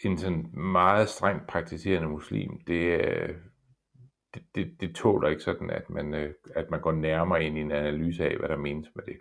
[0.04, 3.36] en sådan meget strengt praktiserende muslim, det, øh,
[4.34, 7.60] det, det, det tåler ikke sådan, at man, øh, at man går nærmere ind i
[7.60, 9.20] en analyse af, hvad der menes med det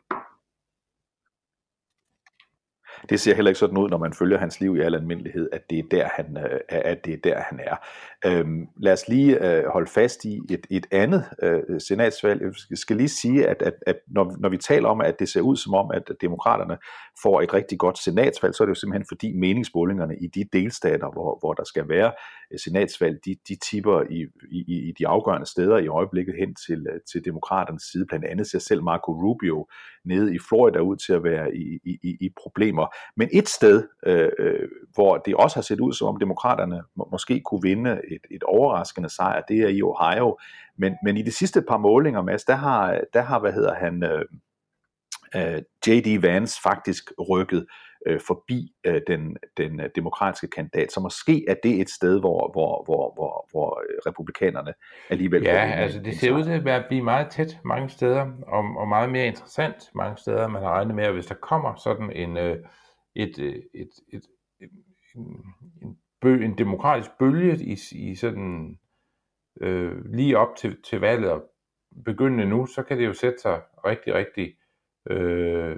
[3.09, 5.69] det ser heller ikke sådan ud, når man følger hans liv i al almindelighed, at
[5.69, 7.75] det er der, han, øh, at det er, der, han er.
[8.25, 12.41] Øhm, lad os lige øh, holde fast i et, et andet øh, senatsvalg.
[12.69, 15.41] Jeg skal lige sige, at, at, at når, når vi taler om, at det ser
[15.41, 16.77] ud som om, at demokraterne
[17.23, 21.11] får et rigtig godt senatsvalg, så er det jo simpelthen fordi meningsmålingerne i de delstater,
[21.13, 22.11] hvor, hvor der skal være
[22.53, 26.87] Øh, senatsvalg, de, de tipper i, i, i de afgørende steder i øjeblikket hen til,
[26.93, 28.05] øh, til demokraternes side.
[28.05, 29.67] Blandt andet ser selv Marco Rubio
[30.05, 32.95] nede i Florida ud til at være i, i, i problemer.
[33.17, 37.09] Men et sted, øh, øh, hvor det også har set ud som om demokraterne må,
[37.11, 40.37] måske kunne vinde et, et overraskende sejr, det er i Ohio.
[40.77, 44.03] Men, men i de sidste par målinger, Mads, der har, der har hvad hedder han,
[44.03, 44.25] øh,
[45.35, 46.21] øh, J.D.
[46.21, 47.65] Vance faktisk rykket
[48.05, 50.91] øh, forbi øh, den, den øh, demokratiske kandidat.
[50.91, 54.73] Så måske er det et sted, hvor, hvor, hvor, hvor, hvor øh, republikanerne
[55.09, 55.43] alligevel...
[55.43, 59.11] Ja, altså det ser ud til at blive meget tæt mange steder, og, og meget
[59.11, 60.47] mere interessant mange steder.
[60.47, 62.57] Man har regnet med, at hvis der kommer sådan en, øh,
[63.15, 63.89] et, et, et,
[64.59, 64.71] et,
[65.15, 65.43] en,
[65.81, 68.79] en, bø, en demokratisk bølge i, i sådan
[69.61, 71.43] øh, lige op til, til valget og
[72.05, 74.55] begyndende nu, så kan det jo sætte sig rigtig, rigtig
[75.09, 75.77] øh,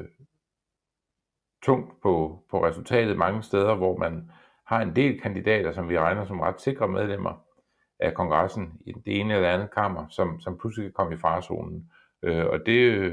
[1.66, 4.32] tungt på, på resultatet mange steder, hvor man
[4.66, 7.44] har en del kandidater, som vi regner som ret sikre medlemmer
[8.00, 11.92] af kongressen i det ene eller andet kammer, som, som pludselig kan komme i farzonen.
[12.24, 13.12] Øh, og det,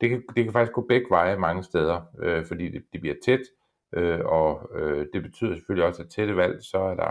[0.00, 3.16] det, kan, det kan faktisk gå begge veje mange steder, øh, fordi det, det bliver
[3.24, 3.40] tæt,
[3.92, 7.10] øh, og øh, det betyder selvfølgelig også, at tætte valg, så, er der,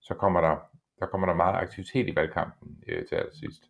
[0.00, 0.56] så kommer, der,
[1.00, 3.62] der kommer der meget aktivitet i valgkampen øh, til allersidst.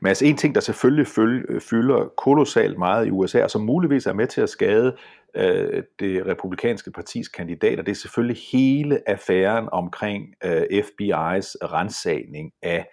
[0.00, 1.06] Men altså en ting, der selvfølgelig
[1.48, 4.96] øh, fylder kolossalt meget i USA, og som muligvis er med til at skade
[5.36, 12.86] øh, det republikanske partis kandidater, det er selvfølgelig hele affæren omkring øh, FBI's rensagning af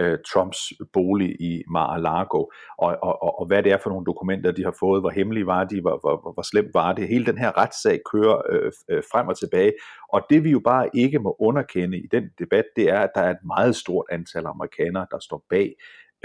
[0.00, 2.38] øh, Trumps bolig i Mar-a-Lago,
[2.78, 5.46] og, og, og, og hvad det er for nogle dokumenter, de har fået, hvor hemmelige
[5.46, 7.08] var de, hvor, hvor, hvor slemt var det.
[7.08, 9.72] Hele den her retssag kører øh, øh, frem og tilbage,
[10.12, 13.20] og det vi jo bare ikke må underkende i den debat, det er, at der
[13.20, 15.74] er et meget stort antal amerikanere, der står bag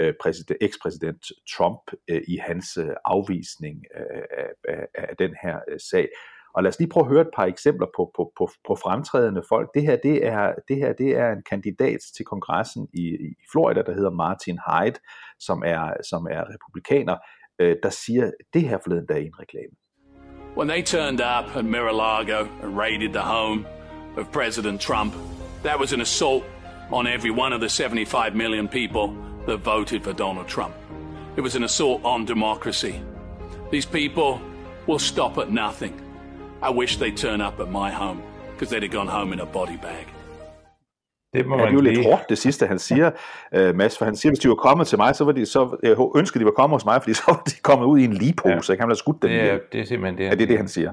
[0.00, 1.22] Øh, præsident, ekspræsident
[1.56, 5.58] Trump øh, i hans øh, afvisning af, af, af den her
[5.90, 6.08] sag.
[6.54, 9.42] Og lad os lige prøve at høre et par eksempler på, på, på, på fremtrædende
[9.48, 9.70] folk.
[9.74, 13.82] Det her, det er, det her det er en kandidat til kongressen i, i Florida,
[13.82, 14.98] der hedder Martin Hyde,
[15.38, 17.16] som er, som er republikaner,
[17.58, 19.74] der siger det her forleden dag i en reklame.
[20.56, 23.66] When they turned up at Mar-a-Lago and raided the home
[24.16, 25.12] of President Trump,
[25.62, 26.44] that was an assault
[26.92, 30.74] on every one of the 75 million people that voted for Donald Trump.
[31.36, 32.94] It was an assault on democracy.
[33.70, 34.40] These people
[34.86, 35.94] will stop at nothing.
[36.62, 38.22] I wish they'd turn up at my home,
[38.52, 40.06] because they'd have gone home in a body bag.
[41.32, 43.10] Det, må ja, det er jo lidt hårdt, det sidste han siger,
[43.58, 45.78] uh, Mads, for han siger, hvis de var kommet til mig, så var de, så,
[45.82, 48.12] jeg ønskede, de var kommet hos mig, fordi så var de kommet ud i en
[48.12, 48.60] ligepose, ja.
[48.60, 49.30] så kan man have skudt dem.
[49.30, 50.92] Det er, det er simpelthen det, han ja, det er det, han siger.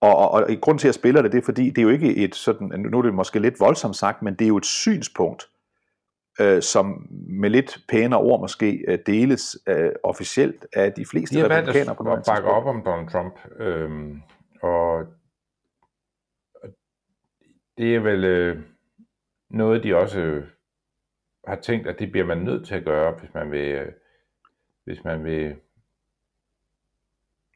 [0.00, 1.88] Og, og, og grund til, at jeg spiller det, det er fordi, det er jo
[1.88, 4.66] ikke et sådan, nu er det måske lidt voldsomt sagt, men det er jo et
[4.66, 5.48] synspunkt,
[6.40, 11.44] øh, som med lidt pænere ord måske øh, deles øh, officielt af de fleste de
[11.44, 14.16] republikanere på noget bakke op om Donald Trump, øh,
[14.62, 15.06] og
[17.78, 18.58] det er vel øh,
[19.50, 20.46] noget, de også øh,
[21.46, 23.92] har tænkt, at det bliver man nødt til at gøre, hvis man vil, øh,
[24.84, 25.56] hvis man vil,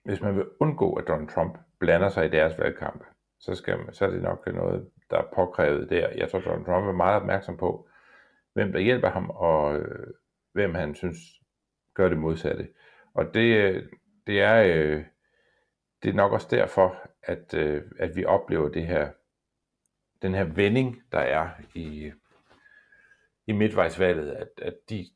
[0.04, 3.04] hvis man vil undgå, at Donald Trump blander sig i deres valgkamp,
[3.40, 6.08] så, skal, så er det nok noget, der er påkrævet der.
[6.08, 7.88] Jeg tror, Donald Trump er meget opmærksom på,
[8.52, 10.06] hvem der hjælper ham, og øh,
[10.52, 11.18] hvem han synes
[11.94, 12.68] gør det modsatte.
[13.14, 13.88] Og det, øh,
[14.26, 15.04] det, er, øh,
[16.02, 19.10] det er nok også derfor, at, øh, at vi oplever det her,
[20.22, 22.12] den her vending, der er i,
[23.46, 25.06] i midtvejsvalget, at, at de,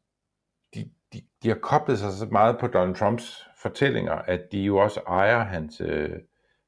[0.74, 4.76] de, de, de har koblet sig så meget på Donald Trumps fortællinger, at de jo
[4.76, 6.20] også ejer hans, øh,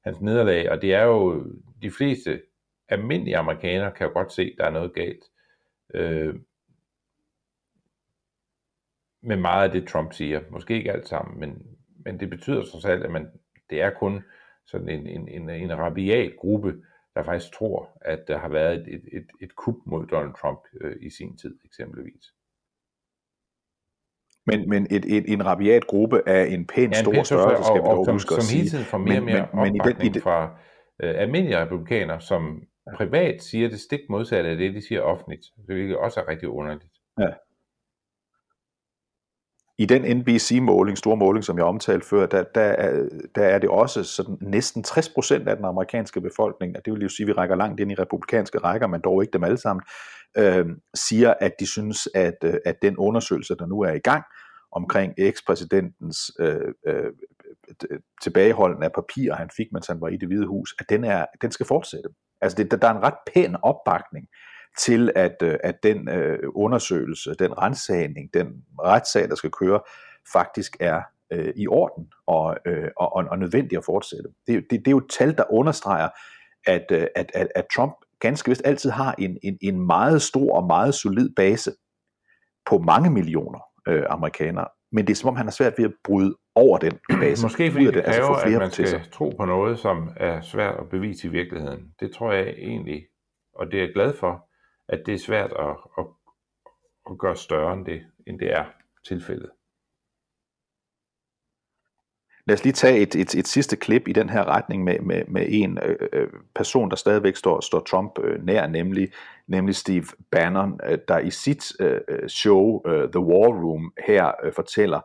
[0.09, 1.47] hans nederlag, og det er jo
[1.83, 2.43] de fleste
[2.89, 5.25] almindelige amerikanere kan jo godt se, at der er noget galt
[5.95, 6.35] øh,
[9.23, 10.41] med meget af det, Trump siger.
[10.51, 13.31] Måske ikke alt sammen, men, men det betyder så alt, at man,
[13.71, 14.23] det er kun
[14.67, 16.83] sådan en, en, en, en rabiat gruppe,
[17.15, 20.61] der faktisk tror, at der har været et, et, et, et kup mod Donald Trump
[20.81, 22.35] øh, i sin tid, eksempelvis.
[24.57, 27.83] Men, men et, et, en rabiat gruppe af en pæn ja, en stor størrelse, skal
[27.83, 28.49] vi dog huske at sige.
[28.51, 30.39] Som hele tiden får mere og mere men, men, opbakning i den, i fra
[31.03, 32.63] øh, almindelige republikanere, som
[32.97, 35.45] privat siger det stik modsatte af det, de siger offentligt.
[35.69, 36.93] Det også er rigtig underligt.
[37.21, 37.33] Ja.
[39.79, 43.71] I den NBC-måling, store måling, som jeg omtalte før, der, der, er, der er det
[43.71, 47.33] også sådan næsten 60% af den amerikanske befolkning, og det vil jo sige, at vi
[47.33, 49.83] rækker langt ind i republikanske rækker, men dog ikke dem alle sammen,
[50.37, 54.25] øh, siger, at de synes, at, øh, at den undersøgelse, der nu er i gang
[54.73, 57.13] omkring ekspræsidentens øh, øh,
[58.23, 61.27] tilbageholden af papirer, han fik, mens han var i det hvide hus, at den, er,
[61.43, 62.09] den skal fortsætte.
[62.41, 64.27] Altså det, der er en ret pæn opbakning
[64.79, 68.47] til, at, øh, at den øh, undersøgelse, den rensagning, den
[68.81, 69.81] retssag, der skal køre,
[70.33, 74.29] faktisk er øh, i orden og, øh, og, og nødvendig at fortsætte.
[74.47, 76.09] Det, det, det er jo et tal, der understreger,
[76.67, 80.57] at, øh, at, at, at Trump ganske vist altid har en, en, en meget stor
[80.57, 81.73] og meget solid base
[82.67, 84.69] på mange millioner øh, amerikanere.
[84.93, 87.45] Men det er som om, han har svært ved at bryde over den base.
[87.45, 89.03] Måske fordi det, det altså kræver, altså at man skal sig.
[89.13, 91.93] tro på noget, som er svært at bevise i virkeligheden.
[92.01, 93.07] Det tror jeg egentlig,
[93.55, 94.48] og det er jeg glad for,
[94.89, 96.05] at det er svært at, at,
[97.11, 98.65] at gøre større end det, end det er
[99.09, 99.51] tilfældet.
[102.49, 105.23] Lad os lige tage et, et, et sidste klip i den her retning med, med,
[105.29, 109.09] med en øh, øh, person, der stadigvæk står, står Trump øh, nær, nemlig,
[109.47, 114.53] nemlig Steve Bannon, øh, der i sit øh, show øh, The War Room her øh,
[114.53, 115.01] fortæller,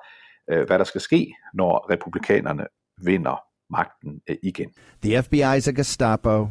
[0.52, 2.68] øh, hvad der skal ske, når republikanerne
[2.98, 4.74] vinder magten øh, igen.
[5.02, 6.48] The FBI is a Gestapo.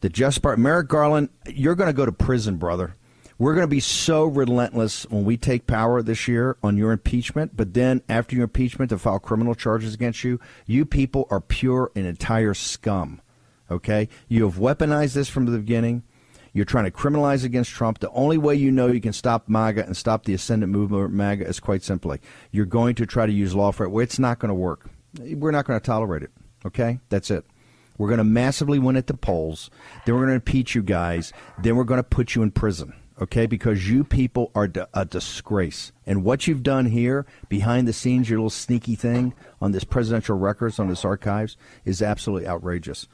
[0.00, 2.96] The Justice Department, Merrick Garland, you're going to go to prison, brother.
[3.38, 7.54] We're going to be so relentless when we take power this year on your impeachment,
[7.54, 11.92] but then after your impeachment to file criminal charges against you, you people are pure
[11.94, 13.20] and entire scum.
[13.70, 14.08] Okay?
[14.28, 16.02] You have weaponized this from the beginning.
[16.54, 17.98] You're trying to criminalize against Trump.
[17.98, 21.46] The only way you know you can stop MAGA and stop the ascendant movement MAGA
[21.46, 22.20] is quite simply
[22.50, 23.90] you're going to try to use law for it.
[23.90, 24.88] Well, it's not going to work.
[25.18, 26.30] We're not going to tolerate it.
[26.64, 27.00] Okay?
[27.10, 27.44] That's it.
[27.98, 29.70] We're going to massively win at the polls.
[30.04, 31.32] Then we're going to impeach you guys.
[31.62, 32.92] Then we're going to put you in prison.
[33.20, 33.46] Okay?
[33.46, 35.92] Because you people are a disgrace.
[36.04, 40.36] And what you've done here, behind the scenes, your little sneaky thing on this presidential
[40.36, 43.08] records, on this archives, is absolutely outrageous.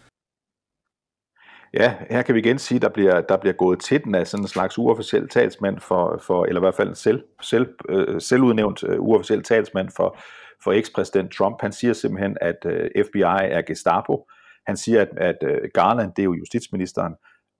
[1.75, 4.45] Ja, her kan vi igen sige, der bliver, der bliver gået til den af sådan
[4.45, 8.85] en slags uofficiel talsmand for, for eller i hvert fald en selv, selv, øh, selvudnævnt
[8.85, 10.19] øh, uofficiel talsmand for,
[10.65, 11.57] for ekspræsident Trump.
[11.61, 14.27] Han siger simpelthen, at øh, FBI er Gestapo.
[14.67, 17.15] Han siger, at, at øh, Garland, det er jo justitsministeren,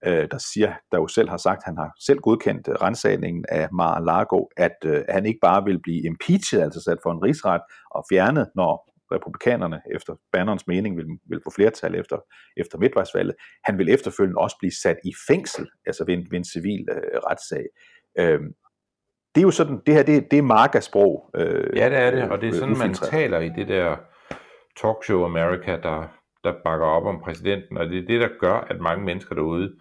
[0.07, 3.69] øh, der siger, der jo selv har sagt, han har selv godkendt øh, rensagningen af
[3.73, 8.05] Mar-a-Lago, at øh, han ikke bare vil blive impeached, altså sat for en rigsret og
[8.11, 12.19] fjernet, når republikanerne efter Bannons mening vil, vil få flertal efter,
[12.57, 13.35] efter midtvejsvalget.
[13.65, 17.19] Han vil efterfølgende også blive sat i fængsel, altså ved en, ved en civil øh,
[17.27, 17.65] retssag.
[18.19, 18.53] Øhm,
[19.35, 21.31] det er jo sådan, det her, det, det er markasprog.
[21.35, 23.97] Øh, ja, det er det, og det er sådan, man taler i det der
[24.77, 26.09] talkshow America, der,
[26.45, 29.77] der bakker op om præsidenten, og det er det, der gør, at mange mennesker derude,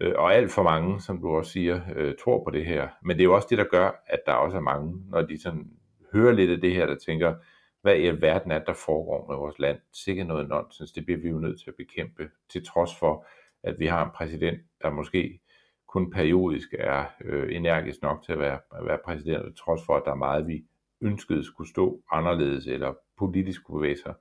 [0.00, 2.88] øh, og alt for mange, som du også siger, øh, tror på det her.
[3.02, 5.42] Men det er jo også det, der gør, at der også er mange, når de
[5.42, 5.70] sådan
[6.12, 7.34] hører lidt af det her, der tænker,
[7.82, 9.78] hvad i alverden er, der foregår med vores land.
[9.92, 13.26] Sikke noget nonsens, det bliver vi jo nødt til at bekæmpe, til trods for,
[13.62, 15.40] at vi har en præsident, der måske
[15.88, 19.96] kun periodisk er øh, energisk nok til at være, at være præsident, til trods for,
[19.96, 20.64] at der er meget, vi
[21.00, 24.14] ønskede skulle stå anderledes, eller politisk kunne bevæge sig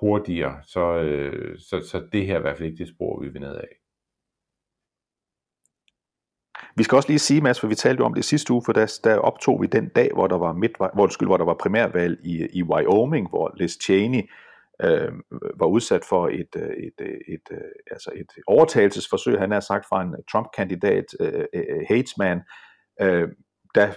[0.00, 3.28] hurtigere, så, øh, så, så det her er i hvert fald ikke det spor, vi
[3.28, 3.68] vil ned af.
[6.76, 8.72] Vi skal også lige sige, Mads, for vi talte jo om det sidste uge, for
[8.72, 11.56] der, der optog vi den dag, hvor der var, midt, hvor, undskyld, hvor der var
[11.60, 14.22] primærvalg i, i Wyoming, hvor Liz Cheney
[14.82, 15.12] øh,
[15.60, 17.58] var udsat for et, øh, et, øh, et, et,
[17.90, 21.44] altså et overtagelsesforsøg, han har sagt fra en Trump-kandidat, øh,
[21.88, 22.40] Hatesman,
[23.00, 23.28] øh,
[23.76, 23.92] der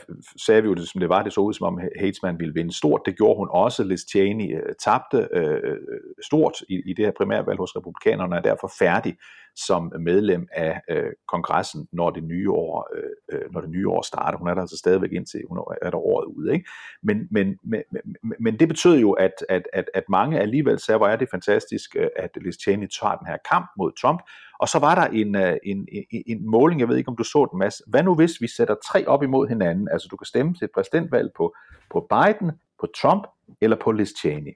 [0.45, 1.23] sagde vi jo det, som det var.
[1.23, 3.01] Det så ud, som om Hatesman ville vinde stort.
[3.05, 3.84] Det gjorde hun også.
[3.84, 5.77] Liz Cheney øh, tabte øh, øh,
[6.25, 9.15] stort i, i det her primærvalg hos republikanerne, og er derfor færdig
[9.55, 14.01] som medlem af øh, kongressen, når det nye år, øh, øh når det nye år
[14.01, 14.38] starter.
[14.38, 16.53] Hun er der altså stadigvæk indtil hun er der året ude.
[16.53, 16.69] Ikke?
[17.03, 20.97] Men, men, men, men, men det betød jo, at, at, at, at mange alligevel sagde,
[20.97, 24.21] hvor er det fantastisk, øh, at Liz Cheney tager den her kamp mod Trump.
[24.60, 27.24] Og så var der en, øh, en, en, en måling, jeg ved ikke om du
[27.24, 27.82] så den, Mads.
[27.88, 29.88] Hvad nu hvis vi sætter tre op imod hinanden?
[29.91, 31.55] Altså du kan stemme til et præsidentvalg på,
[31.91, 33.28] på Biden, på Trump
[33.62, 34.53] eller på Liz Cheney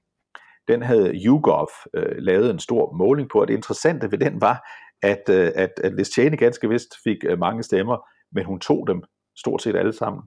[0.67, 4.69] den havde YouGov øh, lavet en stor måling på, og det interessante ved den var,
[5.01, 8.87] at, øh, at, at Liz Cheney ganske vist fik øh, mange stemmer, men hun tog
[8.87, 9.03] dem
[9.37, 10.23] stort set alle sammen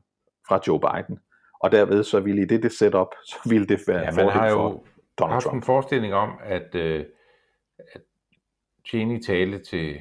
[0.49, 1.19] fra Joe Biden.
[1.61, 4.51] Og derved så ville i det, det setup, så ville det være ja, man har
[4.51, 4.85] jo
[5.19, 5.57] Donald haft Trump.
[5.57, 7.05] en forestilling om, at, øh,
[7.95, 8.01] at
[8.87, 10.01] Cheney tale til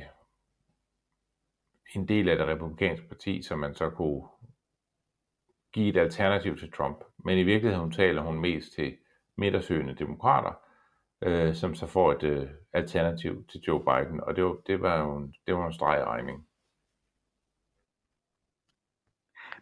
[1.95, 4.23] en del af det republikanske parti, som man så kunne
[5.73, 7.03] give et alternativ til Trump.
[7.17, 8.97] Men i virkeligheden taler hun mest til
[9.37, 10.53] midtersøgende demokrater,
[11.21, 14.99] øh, som så får et øh, alternativ til Joe Biden, og det var, det var
[15.03, 16.47] jo en, det var en stregregning.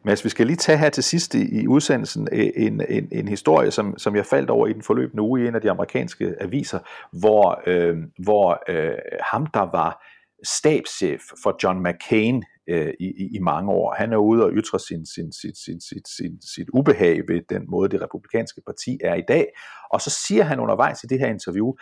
[0.06, 3.28] Mads, vi skal lige tage her til sidst i, i udsendelsen øh, en, en, en
[3.28, 6.36] historie, som, som jeg faldt over i den forløbende uge i en af de amerikanske
[6.40, 6.80] aviser,
[7.20, 8.98] hvor, øh, hvor øh,
[9.32, 10.06] ham, der var
[10.44, 13.94] stabschef for John McCain øh, i, i mange år.
[13.94, 17.64] Han er ude og ytre sin, sin, sin, sin, sin, sin, sit ubehag ved den
[17.70, 19.48] måde, det republikanske parti er i dag.
[19.94, 21.74] Og så siger han undervejs i det her interview,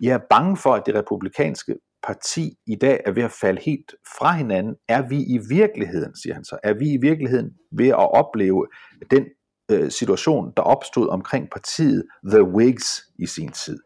[0.00, 3.94] jeg er bange for, at det republikanske parti i dag er ved at falde helt
[4.18, 4.76] fra hinanden.
[4.88, 8.66] Er vi i virkeligheden, siger han så, er vi i virkeligheden ved at opleve
[9.10, 9.26] den
[9.70, 13.78] øh, situation, der opstod omkring partiet The Whigs i sin tid?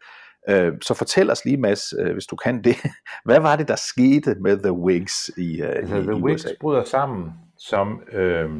[0.48, 2.76] Øh, så fortæl os lige, Mads, øh, hvis du kan det.
[3.24, 6.84] Hvad var det, der skete med The Whigs i, øh, altså, i, The Whigs bryder
[6.84, 8.50] sammen som, øh,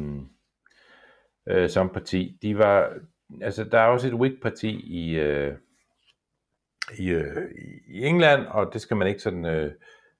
[1.49, 2.37] øh, som parti.
[2.41, 2.89] De var,
[3.41, 5.53] altså, der er også et Whig-parti i, øh,
[6.99, 7.51] i, øh,
[7.87, 9.71] i England, og det skal man ikke sådan øh,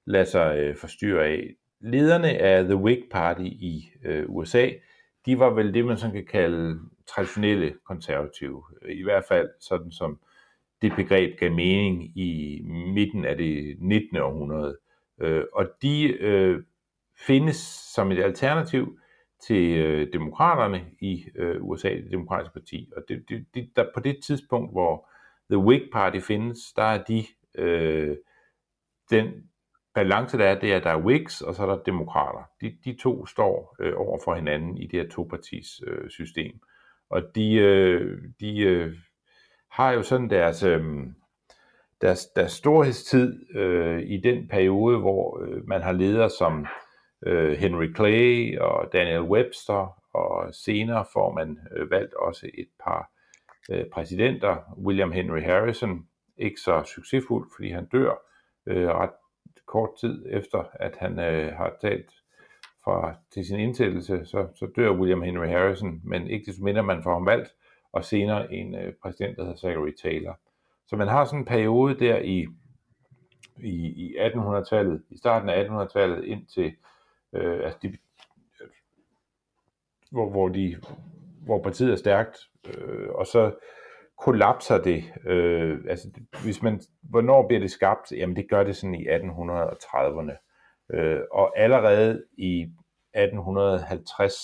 [0.04, 1.54] lade sig øh, forstyrre af.
[1.80, 4.70] Lederne af The Whig Party i øh, USA,
[5.26, 8.62] de var vel det, man sådan kan kalde traditionelle konservative.
[8.88, 10.18] I hvert fald sådan som
[10.82, 12.60] det begreb gav mening i
[12.94, 14.16] midten af det 19.
[14.16, 14.78] århundrede.
[15.20, 16.62] Øh, og de øh,
[17.26, 17.56] findes
[17.94, 18.98] som et alternativ
[19.46, 22.90] til øh, demokraterne i øh, USA, det demokratiske parti.
[22.96, 25.08] Og det, det, det, der, på det tidspunkt, hvor
[25.50, 27.24] The Whig Party findes, der er de
[27.54, 28.16] øh,
[29.10, 29.50] den
[29.94, 32.50] balance, der er, det er, at der er Whigs, og så er der demokrater.
[32.60, 36.60] De, de to står øh, over for hinanden i det her topartis øh, system.
[37.10, 38.94] Og de, øh, de øh,
[39.70, 40.84] har jo sådan deres, øh,
[42.00, 46.66] deres, deres storhedstid øh, i den periode, hvor øh, man har ledere som
[47.26, 53.13] øh, Henry Clay og Daniel Webster, og senere får man øh, valgt også et par
[53.70, 58.14] øh, præsidenter, William Henry Harrison, ikke så succesfuld, fordi han dør
[58.66, 59.10] øh, ret
[59.66, 62.10] kort tid efter, at han øh, har talt
[62.84, 67.02] fra, til sin indsættelse, så, så dør William Henry Harrison, men ikke desto mindre man
[67.02, 67.48] får ham valgt,
[67.92, 70.40] og senere en øh, præsident, der hedder Zachary Taylor.
[70.86, 72.46] Så man har sådan en periode der i,
[73.62, 76.76] i, i 1800-tallet, i starten af 1800-tallet, indtil
[77.32, 77.96] øh, altså de,
[80.10, 80.76] hvor, hvor, de,
[81.44, 82.36] hvor partiet er stærkt,
[82.68, 83.52] øh, og så
[84.18, 85.04] kollapser det.
[85.26, 86.08] Øh, altså,
[86.42, 88.12] hvis man, hvornår bliver det skabt?
[88.12, 90.44] Jamen, det gør det sådan i 1830'erne.
[90.94, 92.60] Øh, og allerede i
[93.14, 94.34] 1850,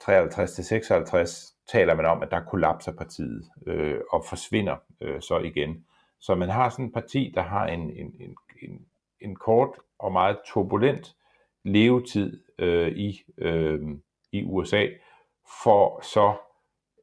[0.00, 5.38] 53 til 56, taler man om, at der kollapser partiet øh, og forsvinder øh, så
[5.38, 5.84] igen.
[6.20, 8.86] Så man har sådan et parti, der har en, en, en, en,
[9.20, 11.16] en kort og meget turbulent
[11.64, 13.80] levetid øh, i, øh,
[14.32, 14.86] i USA,
[15.64, 16.34] for så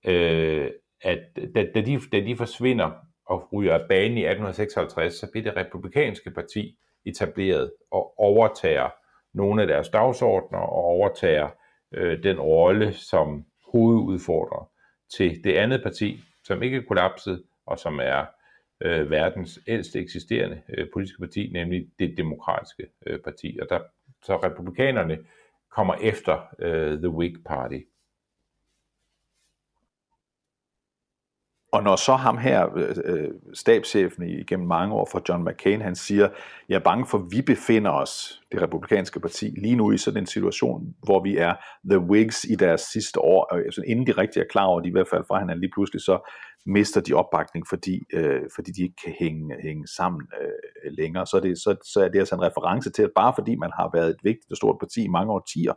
[0.05, 0.71] øh,
[1.01, 1.19] at
[1.55, 2.91] da, da, de, da de forsvinder
[3.25, 8.89] og ryger af banen i 1856, så bliver det republikanske parti etableret og overtager
[9.33, 11.49] nogle af deres dagsordner og overtager
[11.93, 14.69] øh, den rolle som hovedudfordrer
[15.17, 18.25] til det andet parti, som ikke er kollapset og som er
[18.81, 23.59] øh, verdens ældste eksisterende øh, politiske parti, nemlig det demokratiske øh, parti.
[23.61, 23.79] Og der,
[24.23, 25.17] så republikanerne
[25.71, 27.79] kommer efter øh, The Whig Party.
[31.71, 35.95] Og når så ham her, øh, øh, stabschefen igennem mange år for John McCain, han
[35.95, 36.29] siger,
[36.69, 40.23] jeg er bange for, at vi befinder os, det republikanske parti, lige nu i sådan
[40.23, 41.53] en situation, hvor vi er
[41.89, 44.89] the Whigs i deres sidste år, og altså, inden de rigtig er klar over det,
[44.89, 46.31] i hvert fald fra hinanden lige pludselig, så
[46.65, 51.25] mister de opbakning, fordi, øh, fordi de ikke kan hænge, hænge sammen øh, længere.
[51.25, 53.71] Så er, det, så, så er det altså en reference til, at bare fordi man
[53.75, 55.73] har været et vigtigt og stort parti i mange årtier,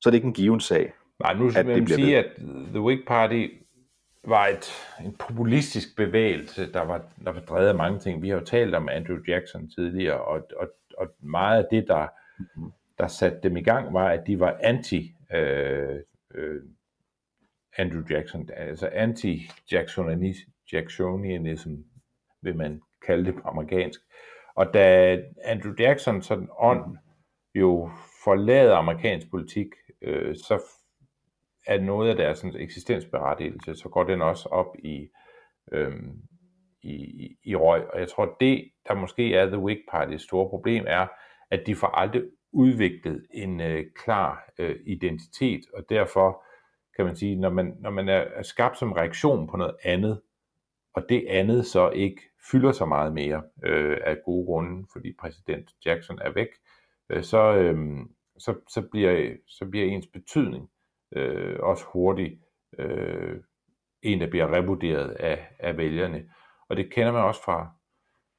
[0.00, 0.92] så er det ikke en given sag.
[1.20, 2.12] Nej, nu skal man sige, ved.
[2.12, 2.26] at
[2.70, 3.46] The Whig Party
[4.24, 4.72] var et,
[5.04, 8.22] en populistisk bevægelse, der var, der var drevet af mange ting.
[8.22, 12.06] Vi har jo talt om Andrew Jackson tidligere, og, og, og meget af det, der,
[12.98, 15.96] der satte dem i gang, var, at de var anti øh,
[16.34, 16.62] øh,
[17.78, 21.74] Andrew Jackson, altså anti-Jacksonianism,
[22.42, 24.00] vil man kalde det på amerikansk.
[24.54, 26.96] Og da Andrew Jackson sådan ånd
[27.54, 27.90] jo
[28.24, 29.66] forlader amerikansk politik,
[30.02, 30.62] øh, så
[31.68, 35.08] er noget af deres sådan, eksistensberettigelse, så går den også op i,
[35.72, 36.22] øhm,
[36.82, 37.86] i, i røg.
[37.92, 41.06] Og jeg tror, det, der måske er The Whig Party's store problem, er,
[41.50, 46.44] at de får aldrig udviklet en øh, klar øh, identitet, og derfor
[46.96, 50.20] kan man sige, når man, når man er, er skabt som reaktion på noget andet,
[50.94, 55.70] og det andet så ikke fylder så meget mere øh, af gode grunde, fordi præsident
[55.86, 56.48] Jackson er væk,
[57.10, 57.76] øh, så, øh,
[58.38, 60.70] så, så, bliver, så bliver ens betydning
[61.16, 62.40] øh, også hurtigt
[62.78, 63.36] øh,
[64.02, 66.30] en, der bliver revurderet af, af vælgerne.
[66.68, 67.70] Og det kender man også fra,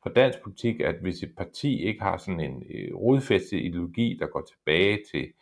[0.03, 4.27] fra dansk politik, at hvis et parti ikke har sådan en øh, rodfæstet ideologi, der
[4.27, 5.33] går tilbage til,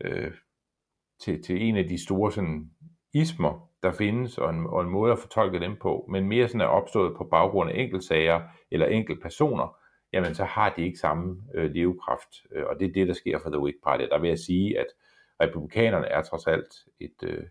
[0.00, 0.32] øh,
[1.20, 2.70] til, til en af de store sådan,
[3.14, 6.60] ismer, der findes, og en, og en måde at fortolke dem på, men mere sådan
[6.60, 8.40] er opstået på baggrund af enkeltsager
[8.70, 9.76] eller enkeltpersoner,
[10.12, 12.28] jamen så har de ikke samme øh, levekraft.
[12.52, 14.04] Øh, og det er det, der sker for The Whig Party.
[14.04, 14.86] Der vil jeg sige, at
[15.40, 17.44] republikanerne er trods alt et, øh,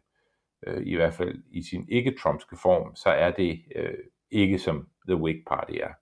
[0.67, 3.97] øh, i hvert fald i sin ikke-trumpske form, så er det øh,
[4.31, 5.93] ikke som The Whig Party er,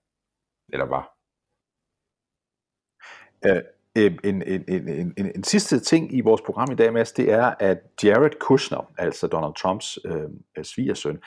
[0.74, 1.14] eller var.
[3.50, 3.62] Uh,
[3.96, 7.32] en, en, en, en, en, en sidste ting i vores program i dag, Mads, det
[7.32, 10.24] er, at Jared Kushner, altså Donald Trumps øh,
[10.58, 11.22] øh svigersøn,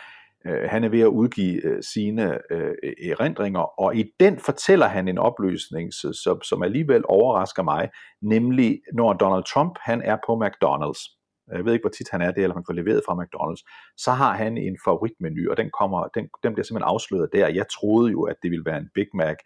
[0.46, 2.74] Øh, han er ved at udgive øh, sine øh,
[3.10, 7.90] erindringer, og i den fortæller han en opløsning, som, som alligevel overrasker mig,
[8.22, 11.16] nemlig når Donald Trump han er på McDonald's.
[11.56, 13.62] Jeg ved ikke, hvor tit han er det, eller han får leveret fra McDonald's.
[13.96, 17.48] Så har han en favoritmenu, og den, kommer, den, den bliver simpelthen afsløret der.
[17.48, 19.36] Jeg troede jo, at det ville være en Big Mac,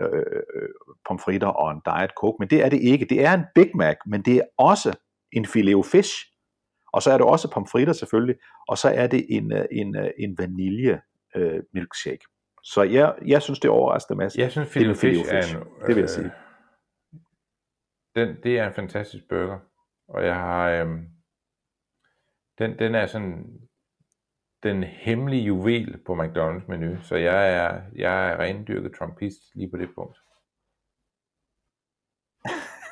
[0.00, 0.68] øh, øh, øh
[1.08, 3.04] pomfritter og en Diet Coke, men det er det ikke.
[3.04, 4.98] Det er en Big Mac, men det er også
[5.32, 6.14] en filet fish,
[6.92, 8.36] og så er det også pomfritter selvfølgelig,
[8.68, 11.00] og så er det en, øh, en, øh, en vanilje
[11.36, 12.24] øh, milkshake.
[12.62, 14.40] Så jeg, jeg synes, det er overraskende masse.
[14.40, 16.30] Jeg synes, filet fish, fish er en, det vil jeg sige.
[18.14, 19.58] Den, det er en fantastisk burger,
[20.08, 20.86] og jeg har, øh,
[22.58, 23.62] den, den er sådan
[24.62, 29.76] den hemmelige juvel på McDonald's menu, så jeg er, jeg er rendyrket trumpist lige på
[29.76, 30.18] det punkt.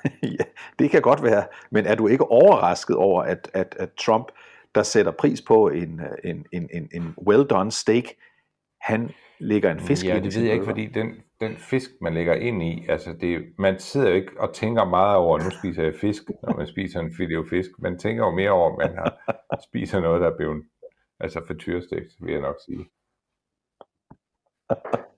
[0.38, 0.44] ja,
[0.78, 4.26] det kan godt være, men er du ikke overrasket over, at, at, at Trump,
[4.74, 8.04] der sætter pris på en, en, en, en, en well done steak,
[8.80, 11.90] han lægger en fisk ja, ind i det ved jeg ikke, fordi den, den fisk,
[12.00, 15.50] man lægger ind i, altså det, man sidder jo ikke og tænker meget over, nu
[15.50, 17.70] spiser jeg fisk, når man spiser en filet fisk.
[17.78, 19.18] Man tænker jo mere over, at man har,
[19.68, 20.64] spiser noget, der er blevet
[21.20, 22.84] altså frityrestegt, vil jeg nok sige.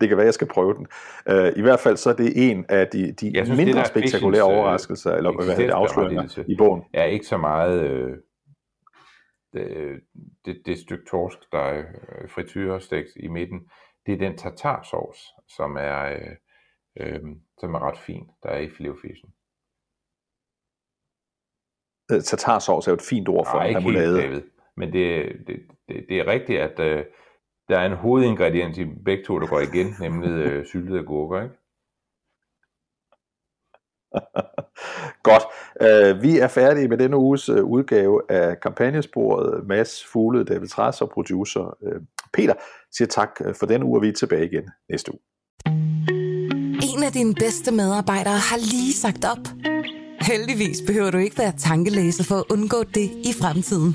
[0.00, 0.86] Det kan være, jeg skal prøve den.
[1.30, 3.86] Uh, I hvert fald så er det en af de, de Jeg synes, mindre det
[3.86, 6.82] spektakulære fishens, øh, overraskelser, eller hvad hedder det, afsløringer i bogen.
[6.92, 8.16] er ikke så meget øh,
[9.52, 10.00] det,
[10.44, 13.60] det, det stykke torsk, der er øh, frityrestegt i midten.
[14.06, 16.36] Det er den tartarsovs, som er, øh,
[17.00, 17.20] øh,
[17.58, 19.30] som er ret fin, der er i filetfisken.
[22.12, 23.98] Uh, Tartarsovs er jo et fint ord for Nej, ikke helt.
[23.98, 24.42] David.
[24.76, 25.56] Men det, det,
[25.88, 27.04] det, det er rigtigt, at øh,
[27.70, 31.54] der er en hovedingrediens i begge to, der går igen, nemlig øh, syltede agurker, ikke?
[35.28, 35.42] Godt.
[35.80, 39.66] Uh, vi er færdige med denne uges uh, udgave af kampagnesporet.
[39.66, 42.02] Mads Fuglede, David Træs og producer uh,
[42.32, 42.54] Peter
[42.92, 45.20] siger tak for denne uge, og vi er tilbage igen næste uge.
[46.94, 49.44] En af dine bedste medarbejdere har lige sagt op.
[50.20, 53.94] Heldigvis behøver du ikke være tankelæser for at undgå det i fremtiden.